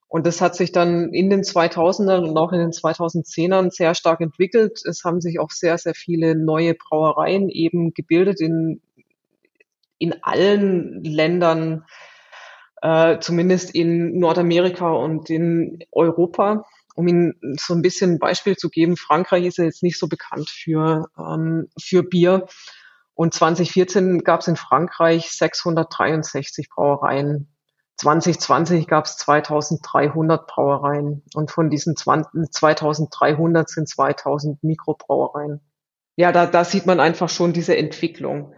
Und 0.08 0.26
das 0.26 0.40
hat 0.40 0.54
sich 0.54 0.70
dann 0.70 1.12
in 1.12 1.30
den 1.30 1.42
2000ern 1.42 2.28
und 2.28 2.36
auch 2.36 2.52
in 2.52 2.60
den 2.60 2.70
2010ern 2.70 3.70
sehr 3.70 3.94
stark 3.94 4.20
entwickelt. 4.20 4.80
Es 4.84 5.02
haben 5.04 5.20
sich 5.20 5.40
auch 5.40 5.50
sehr, 5.50 5.78
sehr 5.78 5.94
viele 5.94 6.36
neue 6.36 6.74
Brauereien 6.74 7.48
eben 7.48 7.92
gebildet 7.92 8.40
in, 8.40 8.80
in 9.98 10.14
allen 10.22 11.02
Ländern, 11.02 11.84
äh, 12.82 13.18
zumindest 13.18 13.74
in 13.74 14.18
Nordamerika 14.18 14.90
und 14.90 15.28
in 15.28 15.80
Europa. 15.90 16.64
Um 16.94 17.08
Ihnen 17.08 17.34
so 17.58 17.74
ein 17.74 17.82
bisschen 17.82 18.12
ein 18.12 18.18
Beispiel 18.18 18.56
zu 18.56 18.70
geben, 18.70 18.96
Frankreich 18.96 19.44
ist 19.44 19.58
ja 19.58 19.64
jetzt 19.64 19.82
nicht 19.82 19.98
so 19.98 20.06
bekannt 20.06 20.48
für, 20.48 21.10
ähm, 21.18 21.68
für 21.78 22.04
Bier. 22.04 22.46
Und 23.14 23.34
2014 23.34 24.20
gab 24.20 24.40
es 24.40 24.48
in 24.48 24.56
Frankreich 24.56 25.30
663 25.30 26.68
Brauereien 26.70 27.48
2020 27.96 28.87
gab 28.87 29.06
es 29.06 29.16
2300 29.16 30.46
Brauereien 30.46 31.22
und 31.35 31.50
von 31.50 31.70
diesen 31.70 31.96
20, 31.96 32.50
2300 32.50 33.68
sind 33.68 33.88
2000 33.88 34.62
Mikrobrauereien. 34.62 35.61
Ja, 36.16 36.32
da, 36.32 36.46
da 36.46 36.64
sieht 36.64 36.87
man 36.87 37.00
einfach 37.00 37.28
schon 37.28 37.52
diese 37.52 37.76
Entwicklung. 37.76 38.54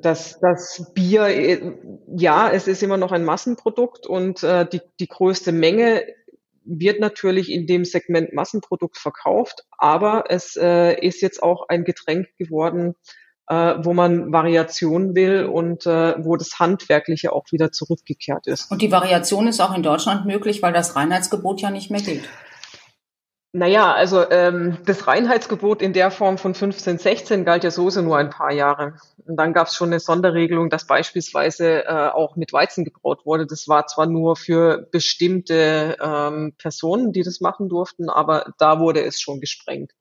Das, 0.00 0.38
das 0.40 0.92
Bier, 0.94 1.26
äh, 1.26 1.76
ja, 2.16 2.50
es 2.50 2.68
ist 2.68 2.82
immer 2.82 2.96
noch 2.96 3.12
ein 3.12 3.24
Massenprodukt 3.24 4.06
und 4.06 4.42
äh, 4.42 4.66
die, 4.66 4.80
die 4.98 5.08
größte 5.08 5.52
Menge 5.52 6.04
wird 6.64 7.00
natürlich 7.00 7.50
in 7.50 7.66
dem 7.66 7.84
Segment 7.84 8.32
Massenprodukt 8.32 8.96
verkauft, 8.96 9.66
aber 9.70 10.24
es 10.28 10.56
äh, 10.56 10.94
ist 10.94 11.20
jetzt 11.20 11.42
auch 11.42 11.68
ein 11.68 11.84
Getränk 11.84 12.28
geworden, 12.38 12.94
äh, 13.48 13.74
wo 13.78 13.92
man 13.92 14.32
Variation 14.32 15.14
will 15.14 15.44
und 15.44 15.86
äh, 15.86 16.14
wo 16.24 16.36
das 16.36 16.58
Handwerkliche 16.58 17.32
auch 17.32 17.44
wieder 17.50 17.72
zurückgekehrt 17.72 18.46
ist. 18.46 18.70
Und 18.70 18.82
die 18.82 18.90
Variation 18.90 19.46
ist 19.48 19.60
auch 19.60 19.74
in 19.74 19.82
Deutschland 19.82 20.24
möglich, 20.26 20.62
weil 20.62 20.72
das 20.72 20.96
Reinheitsgebot 20.96 21.60
ja 21.60 21.70
nicht 21.70 21.90
mehr 21.90 22.00
gilt. 22.00 22.28
Naja, 23.56 23.92
also 23.92 24.28
ähm, 24.30 24.78
das 24.84 25.06
Reinheitsgebot 25.06 25.80
in 25.80 25.92
der 25.92 26.10
Form 26.10 26.38
von 26.38 26.54
15, 26.54 26.98
16 26.98 27.44
galt 27.44 27.62
ja 27.62 27.70
sowieso 27.70 28.02
nur 28.02 28.18
ein 28.18 28.30
paar 28.30 28.52
Jahre. 28.52 28.94
Und 29.26 29.36
dann 29.36 29.52
gab 29.52 29.68
es 29.68 29.76
schon 29.76 29.90
eine 29.90 30.00
Sonderregelung, 30.00 30.70
dass 30.70 30.88
beispielsweise 30.88 31.84
äh, 31.84 32.08
auch 32.08 32.34
mit 32.34 32.52
Weizen 32.52 32.84
gebraut 32.84 33.24
wurde. 33.24 33.46
Das 33.46 33.68
war 33.68 33.86
zwar 33.86 34.06
nur 34.06 34.34
für 34.34 34.88
bestimmte 34.90 35.96
ähm, 36.02 36.54
Personen, 36.58 37.12
die 37.12 37.22
das 37.22 37.40
machen 37.40 37.68
durften, 37.68 38.08
aber 38.08 38.54
da 38.58 38.80
wurde 38.80 39.04
es 39.04 39.20
schon 39.20 39.38
gesprengt 39.38 39.92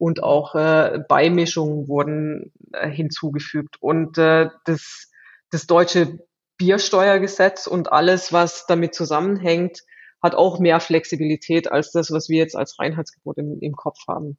und 0.00 0.22
auch 0.22 0.54
äh, 0.54 0.98
Beimischungen 1.06 1.86
wurden 1.86 2.52
hinzugefügt. 2.72 3.76
Und 3.80 4.18
äh, 4.18 4.48
das, 4.64 5.10
das 5.50 5.66
deutsche 5.66 6.18
Biersteuergesetz 6.56 7.66
und 7.66 7.90
alles, 7.92 8.32
was 8.32 8.66
damit 8.66 8.94
zusammenhängt, 8.94 9.80
hat 10.22 10.34
auch 10.34 10.58
mehr 10.58 10.80
Flexibilität 10.80 11.72
als 11.72 11.92
das, 11.92 12.10
was 12.10 12.28
wir 12.28 12.38
jetzt 12.38 12.56
als 12.56 12.78
Reinheitsgebot 12.78 13.38
im, 13.38 13.58
im 13.60 13.72
Kopf 13.72 14.06
haben. 14.06 14.38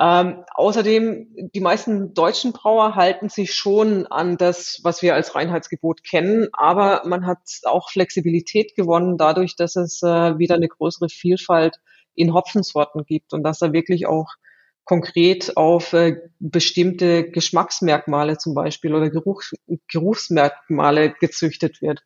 Ähm, 0.00 0.44
außerdem, 0.54 1.50
die 1.52 1.60
meisten 1.60 2.14
deutschen 2.14 2.52
Brauer 2.52 2.94
halten 2.94 3.28
sich 3.28 3.52
schon 3.52 4.06
an 4.06 4.36
das, 4.36 4.78
was 4.84 5.02
wir 5.02 5.14
als 5.14 5.34
Reinheitsgebot 5.34 6.04
kennen, 6.04 6.48
aber 6.52 7.02
man 7.04 7.26
hat 7.26 7.38
auch 7.64 7.90
Flexibilität 7.90 8.76
gewonnen 8.76 9.16
dadurch, 9.18 9.56
dass 9.56 9.74
es 9.74 10.00
äh, 10.02 10.38
wieder 10.38 10.54
eine 10.54 10.68
größere 10.68 11.08
Vielfalt 11.08 11.78
in 12.14 12.32
Hopfensorten 12.32 13.06
gibt 13.06 13.32
und 13.32 13.42
dass 13.42 13.58
da 13.58 13.72
wirklich 13.72 14.06
auch 14.06 14.28
konkret 14.88 15.56
auf 15.56 15.92
äh, 15.92 16.16
bestimmte 16.40 17.30
Geschmacksmerkmale 17.30 18.38
zum 18.38 18.54
Beispiel 18.54 18.94
oder 18.94 19.10
Geruch, 19.10 19.42
Geruchsmerkmale 19.86 21.10
gezüchtet 21.20 21.82
wird. 21.82 22.04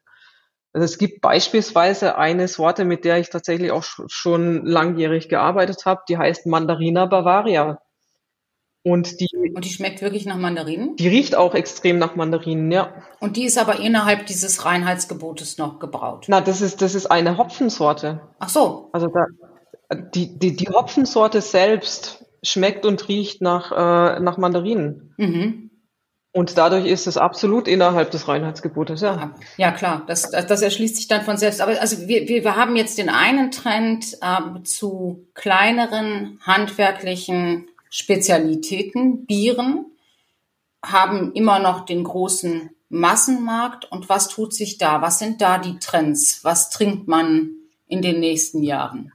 Also 0.72 0.84
es 0.84 0.98
gibt 0.98 1.20
beispielsweise 1.20 2.16
eine 2.18 2.48
Sorte, 2.48 2.84
mit 2.84 3.04
der 3.04 3.18
ich 3.18 3.30
tatsächlich 3.30 3.70
auch 3.70 3.84
schon 4.08 4.66
langjährig 4.66 5.28
gearbeitet 5.28 5.86
habe, 5.86 6.02
die 6.08 6.18
heißt 6.18 6.46
Mandarina 6.46 7.06
Bavaria. 7.06 7.80
Und 8.84 9.20
die, 9.20 9.28
und 9.54 9.64
die 9.64 9.70
schmeckt 9.70 10.02
wirklich 10.02 10.26
nach 10.26 10.38
Mandarinen? 10.38 10.96
Die 10.96 11.06
riecht 11.06 11.36
auch 11.36 11.54
extrem 11.54 11.98
nach 11.98 12.16
Mandarinen, 12.16 12.72
ja. 12.72 12.92
Und 13.20 13.36
die 13.36 13.44
ist 13.44 13.58
aber 13.58 13.78
innerhalb 13.78 14.26
dieses 14.26 14.64
Reinheitsgebotes 14.64 15.56
noch 15.56 15.78
gebraut. 15.78 16.24
Na, 16.26 16.40
das 16.40 16.60
ist, 16.60 16.82
das 16.82 16.96
ist 16.96 17.06
eine 17.06 17.38
Hopfensorte. 17.38 18.22
Ach 18.40 18.48
so. 18.48 18.88
Also 18.92 19.06
da, 19.06 19.26
die, 20.14 20.36
die, 20.36 20.56
die 20.56 20.68
Hopfensorte 20.68 21.42
selbst 21.42 22.21
schmeckt 22.42 22.84
und 22.84 23.08
riecht 23.08 23.40
nach, 23.40 23.72
äh, 23.72 24.20
nach 24.20 24.38
Mandarinen. 24.38 25.14
Mhm. 25.16 25.70
Und 26.34 26.56
dadurch 26.56 26.86
ist 26.86 27.06
es 27.06 27.18
absolut 27.18 27.68
innerhalb 27.68 28.10
des 28.10 28.26
Reinheitsgebotes, 28.26 29.02
ja. 29.02 29.34
Ja, 29.58 29.70
klar, 29.70 30.02
das, 30.06 30.30
das 30.30 30.62
erschließt 30.62 30.96
sich 30.96 31.06
dann 31.06 31.22
von 31.22 31.36
selbst. 31.36 31.60
Aber 31.60 31.78
also 31.78 32.08
wir, 32.08 32.26
wir, 32.26 32.42
wir 32.42 32.56
haben 32.56 32.74
jetzt 32.74 32.96
den 32.96 33.10
einen 33.10 33.50
Trend 33.50 34.16
äh, 34.22 34.62
zu 34.64 35.28
kleineren 35.34 36.38
handwerklichen 36.40 37.68
Spezialitäten, 37.90 39.26
Bieren, 39.26 39.84
haben 40.82 41.32
immer 41.34 41.58
noch 41.58 41.84
den 41.84 42.02
großen 42.02 42.70
Massenmarkt. 42.88 43.92
Und 43.92 44.08
was 44.08 44.28
tut 44.28 44.54
sich 44.54 44.78
da? 44.78 45.02
Was 45.02 45.18
sind 45.18 45.42
da 45.42 45.58
die 45.58 45.78
Trends? 45.78 46.42
Was 46.44 46.70
trinkt 46.70 47.08
man 47.08 47.50
in 47.86 48.00
den 48.00 48.20
nächsten 48.20 48.62
Jahren? 48.62 49.12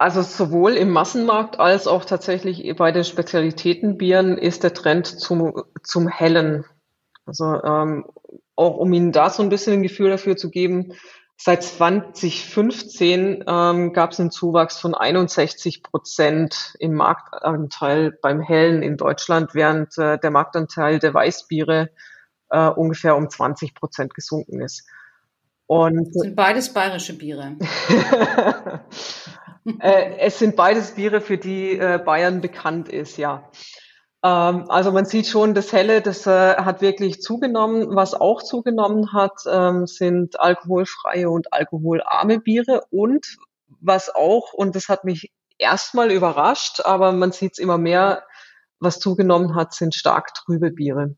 Also 0.00 0.22
sowohl 0.22 0.78
im 0.78 0.88
Massenmarkt 0.88 1.60
als 1.60 1.86
auch 1.86 2.06
tatsächlich 2.06 2.74
bei 2.74 2.90
den 2.90 3.04
Spezialitätenbieren 3.04 4.38
ist 4.38 4.62
der 4.62 4.72
Trend 4.72 5.06
zum, 5.06 5.62
zum 5.82 6.08
Hellen. 6.08 6.64
Also 7.26 7.44
ähm, 7.62 8.06
auch 8.56 8.78
um 8.78 8.94
Ihnen 8.94 9.12
da 9.12 9.28
so 9.28 9.42
ein 9.42 9.50
bisschen 9.50 9.74
ein 9.74 9.82
Gefühl 9.82 10.08
dafür 10.08 10.38
zu 10.38 10.48
geben, 10.48 10.94
seit 11.36 11.62
2015 11.62 13.44
ähm, 13.46 13.92
gab 13.92 14.12
es 14.12 14.20
einen 14.20 14.30
Zuwachs 14.30 14.78
von 14.78 14.94
61 14.94 15.82
Prozent 15.82 16.76
im 16.78 16.94
Marktanteil 16.94 18.18
beim 18.22 18.40
Hellen 18.40 18.82
in 18.82 18.96
Deutschland, 18.96 19.54
während 19.54 19.98
äh, 19.98 20.18
der 20.18 20.30
Marktanteil 20.30 20.98
der 20.98 21.12
Weißbiere 21.12 21.90
äh, 22.48 22.68
ungefähr 22.68 23.18
um 23.18 23.28
20 23.28 23.74
Prozent 23.74 24.14
gesunken 24.14 24.62
ist. 24.62 24.88
Und 25.66 26.06
das 26.06 26.22
sind 26.22 26.36
beides 26.36 26.72
bayerische 26.72 27.18
Biere. 27.18 27.56
äh, 29.80 30.18
es 30.18 30.38
sind 30.38 30.56
beides 30.56 30.92
Biere, 30.92 31.20
für 31.20 31.38
die 31.38 31.78
äh, 31.78 32.00
Bayern 32.04 32.40
bekannt 32.40 32.88
ist, 32.88 33.16
ja. 33.16 33.50
Ähm, 34.22 34.64
also 34.68 34.92
man 34.92 35.06
sieht 35.06 35.26
schon, 35.26 35.54
das 35.54 35.72
Helle, 35.72 36.02
das 36.02 36.26
äh, 36.26 36.56
hat 36.56 36.82
wirklich 36.82 37.22
zugenommen. 37.22 37.94
Was 37.94 38.14
auch 38.14 38.42
zugenommen 38.42 39.12
hat, 39.12 39.42
ähm, 39.50 39.86
sind 39.86 40.38
alkoholfreie 40.38 41.30
und 41.30 41.52
alkoholarme 41.52 42.38
Biere 42.40 42.82
und 42.90 43.38
was 43.80 44.14
auch, 44.14 44.52
und 44.52 44.76
das 44.76 44.88
hat 44.88 45.04
mich 45.04 45.32
erstmal 45.58 46.10
überrascht, 46.10 46.80
aber 46.84 47.12
man 47.12 47.32
sieht 47.32 47.52
es 47.52 47.58
immer 47.58 47.78
mehr, 47.78 48.24
was 48.78 48.98
zugenommen 48.98 49.54
hat, 49.54 49.74
sind 49.74 49.94
stark 49.94 50.34
trübe 50.34 50.70
Biere. 50.70 51.16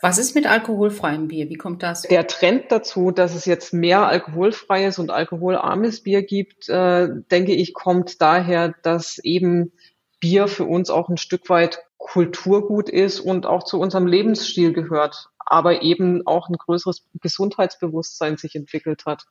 Was 0.00 0.18
ist 0.18 0.34
mit 0.34 0.46
alkoholfreiem 0.46 1.26
Bier? 1.26 1.48
Wie 1.48 1.56
kommt 1.56 1.82
das? 1.82 2.02
Der 2.02 2.26
Trend 2.26 2.70
dazu, 2.70 3.10
dass 3.10 3.34
es 3.34 3.46
jetzt 3.46 3.72
mehr 3.74 4.06
alkoholfreies 4.06 4.98
und 4.98 5.10
alkoholarmes 5.10 6.02
Bier 6.02 6.22
gibt, 6.22 6.68
äh, 6.68 7.08
denke 7.30 7.52
ich, 7.52 7.74
kommt 7.74 8.20
daher, 8.20 8.74
dass 8.82 9.18
eben 9.18 9.72
Bier 10.20 10.46
für 10.46 10.64
uns 10.64 10.90
auch 10.90 11.08
ein 11.08 11.16
Stück 11.16 11.48
weit 11.48 11.80
Kulturgut 11.96 12.88
ist 12.88 13.18
und 13.18 13.44
auch 13.44 13.64
zu 13.64 13.80
unserem 13.80 14.06
Lebensstil 14.06 14.72
gehört, 14.72 15.30
aber 15.38 15.82
eben 15.82 16.26
auch 16.26 16.48
ein 16.48 16.56
größeres 16.56 17.04
Gesundheitsbewusstsein 17.20 18.36
sich 18.36 18.54
entwickelt 18.54 19.04
hat. 19.04 19.24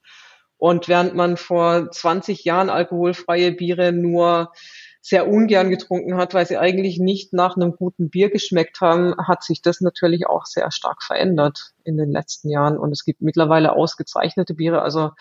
Und 0.57 0.87
während 0.87 1.15
man 1.15 1.37
vor 1.37 1.91
20 1.91 2.43
Jahren 2.43 2.69
alkoholfreie 2.69 3.51
Biere 3.51 3.93
nur 3.93 4.51
sehr 5.01 5.27
ungern 5.27 5.69
getrunken 5.69 6.17
hat, 6.17 6.33
weil 6.33 6.45
sie 6.45 6.57
eigentlich 6.57 6.99
nicht 6.99 7.33
nach 7.33 7.55
einem 7.55 7.73
guten 7.73 8.09
Bier 8.09 8.29
geschmeckt 8.29 8.81
haben, 8.81 9.15
hat 9.27 9.43
sich 9.43 9.61
das 9.61 9.81
natürlich 9.81 10.27
auch 10.27 10.45
sehr 10.45 10.71
stark 10.71 11.03
verändert 11.03 11.73
in 11.83 11.97
den 11.97 12.11
letzten 12.11 12.49
Jahren. 12.49 12.77
Und 12.77 12.91
es 12.91 13.05
gibt 13.05 13.21
mittlerweile 13.21 13.73
ausgezeichnete 13.73 14.53
Biere. 14.53 14.81
Also 14.81 15.11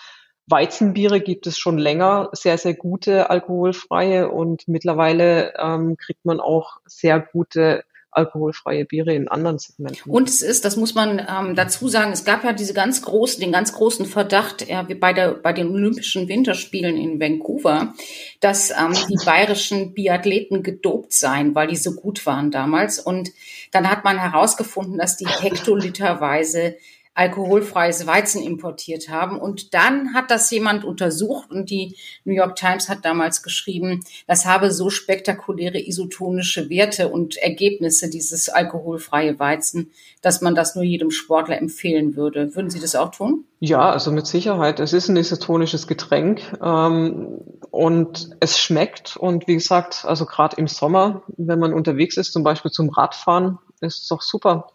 Weizenbiere 0.48 1.20
gibt 1.20 1.46
es 1.46 1.58
schon 1.58 1.76
länger, 1.76 2.30
sehr, 2.32 2.56
sehr 2.56 2.74
gute 2.74 3.30
alkoholfreie 3.30 4.30
und 4.30 4.68
mittlerweile 4.68 5.54
ähm, 5.58 5.96
kriegt 5.96 6.24
man 6.24 6.38
auch 6.38 6.76
sehr 6.86 7.18
gute 7.20 7.84
alkoholfreie 8.16 8.84
Biere 8.84 9.14
in 9.14 9.28
anderen 9.28 9.58
Segmenten. 9.58 10.10
Und 10.10 10.28
es 10.28 10.42
ist, 10.42 10.64
das 10.64 10.76
muss 10.76 10.94
man 10.94 11.18
ähm, 11.18 11.54
dazu 11.54 11.88
sagen, 11.88 12.12
es 12.12 12.24
gab 12.24 12.44
ja 12.44 12.52
diese 12.52 12.74
ganz 12.74 13.02
großen, 13.02 13.40
den 13.40 13.52
ganz 13.52 13.72
großen 13.72 14.06
Verdacht 14.06 14.68
äh, 14.68 14.82
bei, 14.94 15.12
der, 15.12 15.34
bei 15.34 15.52
den 15.52 15.68
Olympischen 15.68 16.28
Winterspielen 16.28 16.96
in 16.96 17.20
Vancouver, 17.20 17.94
dass 18.40 18.70
ähm, 18.70 18.94
die 19.08 19.24
bayerischen 19.24 19.92
Biathleten 19.92 20.62
gedopt 20.62 21.12
seien, 21.12 21.54
weil 21.54 21.68
die 21.68 21.76
so 21.76 21.92
gut 21.92 22.24
waren 22.26 22.50
damals. 22.50 22.98
Und 22.98 23.30
dann 23.72 23.90
hat 23.90 24.04
man 24.04 24.18
herausgefunden, 24.18 24.98
dass 24.98 25.16
die 25.16 25.28
hektoliterweise 25.40 26.76
alkoholfreies 27.16 28.06
Weizen 28.06 28.42
importiert 28.42 29.08
haben. 29.08 29.40
Und 29.40 29.72
dann 29.72 30.12
hat 30.12 30.30
das 30.30 30.50
jemand 30.50 30.84
untersucht 30.84 31.50
und 31.50 31.70
die 31.70 31.96
New 32.24 32.34
York 32.34 32.56
Times 32.56 32.90
hat 32.90 33.04
damals 33.04 33.42
geschrieben, 33.42 34.04
das 34.26 34.44
habe 34.44 34.70
so 34.70 34.90
spektakuläre 34.90 35.78
isotonische 35.80 36.68
Werte 36.68 37.08
und 37.08 37.36
Ergebnisse, 37.38 38.10
dieses 38.10 38.50
alkoholfreie 38.50 39.38
Weizen, 39.38 39.90
dass 40.20 40.42
man 40.42 40.54
das 40.54 40.74
nur 40.74 40.84
jedem 40.84 41.10
Sportler 41.10 41.58
empfehlen 41.58 42.16
würde. 42.16 42.54
Würden 42.54 42.70
Sie 42.70 42.80
das 42.80 42.94
auch 42.94 43.10
tun? 43.10 43.44
Ja, 43.60 43.88
also 43.88 44.12
mit 44.12 44.26
Sicherheit. 44.26 44.78
Es 44.78 44.92
ist 44.92 45.08
ein 45.08 45.16
isotonisches 45.16 45.86
Getränk 45.86 46.42
ähm, 46.62 47.38
und 47.70 48.36
es 48.40 48.58
schmeckt. 48.58 49.16
Und 49.16 49.46
wie 49.46 49.54
gesagt, 49.54 50.04
also 50.04 50.26
gerade 50.26 50.56
im 50.56 50.68
Sommer, 50.68 51.22
wenn 51.38 51.58
man 51.58 51.72
unterwegs 51.72 52.18
ist, 52.18 52.34
zum 52.34 52.42
Beispiel 52.42 52.70
zum 52.70 52.90
Radfahren, 52.90 53.58
ist 53.80 54.02
es 54.02 54.08
doch 54.08 54.20
super 54.20 54.68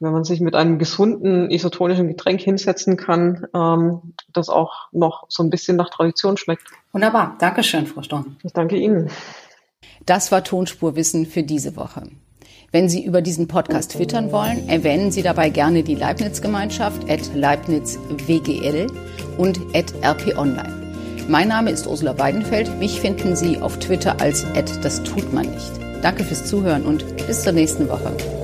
wenn 0.00 0.12
man 0.12 0.24
sich 0.24 0.40
mit 0.40 0.54
einem 0.54 0.78
gesunden 0.78 1.50
isotonischen 1.50 2.08
Getränk 2.08 2.40
hinsetzen 2.40 2.96
kann, 2.96 3.46
ähm, 3.54 4.14
das 4.32 4.48
auch 4.48 4.88
noch 4.92 5.26
so 5.28 5.42
ein 5.42 5.50
bisschen 5.50 5.76
nach 5.76 5.90
Tradition 5.90 6.38
schmeckt. 6.38 6.64
Wunderbar. 6.92 7.36
Dankeschön, 7.38 7.86
Frau 7.86 8.02
Storm. 8.02 8.36
Ich 8.42 8.52
danke 8.52 8.76
Ihnen. 8.76 9.10
Das 10.06 10.32
war 10.32 10.42
Tonspurwissen 10.42 11.26
für 11.26 11.42
diese 11.42 11.76
Woche. 11.76 12.04
Wenn 12.72 12.88
Sie 12.88 13.04
über 13.04 13.20
diesen 13.20 13.46
Podcast 13.46 13.92
twittern 13.92 14.32
wollen, 14.32 14.68
erwähnen 14.68 15.10
Sie 15.10 15.22
dabei 15.22 15.50
gerne 15.50 15.82
die 15.82 15.96
Leibniz-Gemeinschaft 15.96 17.10
at 17.10 17.34
leibnizwgl 17.34 18.86
und 19.36 19.60
at 19.74 19.92
rponline. 20.02 20.80
Mein 21.28 21.48
Name 21.48 21.70
ist 21.70 21.86
Ursula 21.86 22.18
Weidenfeld. 22.18 22.78
Mich 22.78 23.00
finden 23.00 23.36
Sie 23.36 23.58
auf 23.58 23.78
Twitter 23.78 24.20
als 24.20 24.46
at 24.54 24.84
das 24.84 25.02
tut 25.02 25.32
man 25.32 25.50
nicht. 25.50 25.70
Danke 26.02 26.24
fürs 26.24 26.46
Zuhören 26.46 26.86
und 26.86 27.04
bis 27.26 27.42
zur 27.42 27.52
nächsten 27.52 27.88
Woche. 27.88 28.39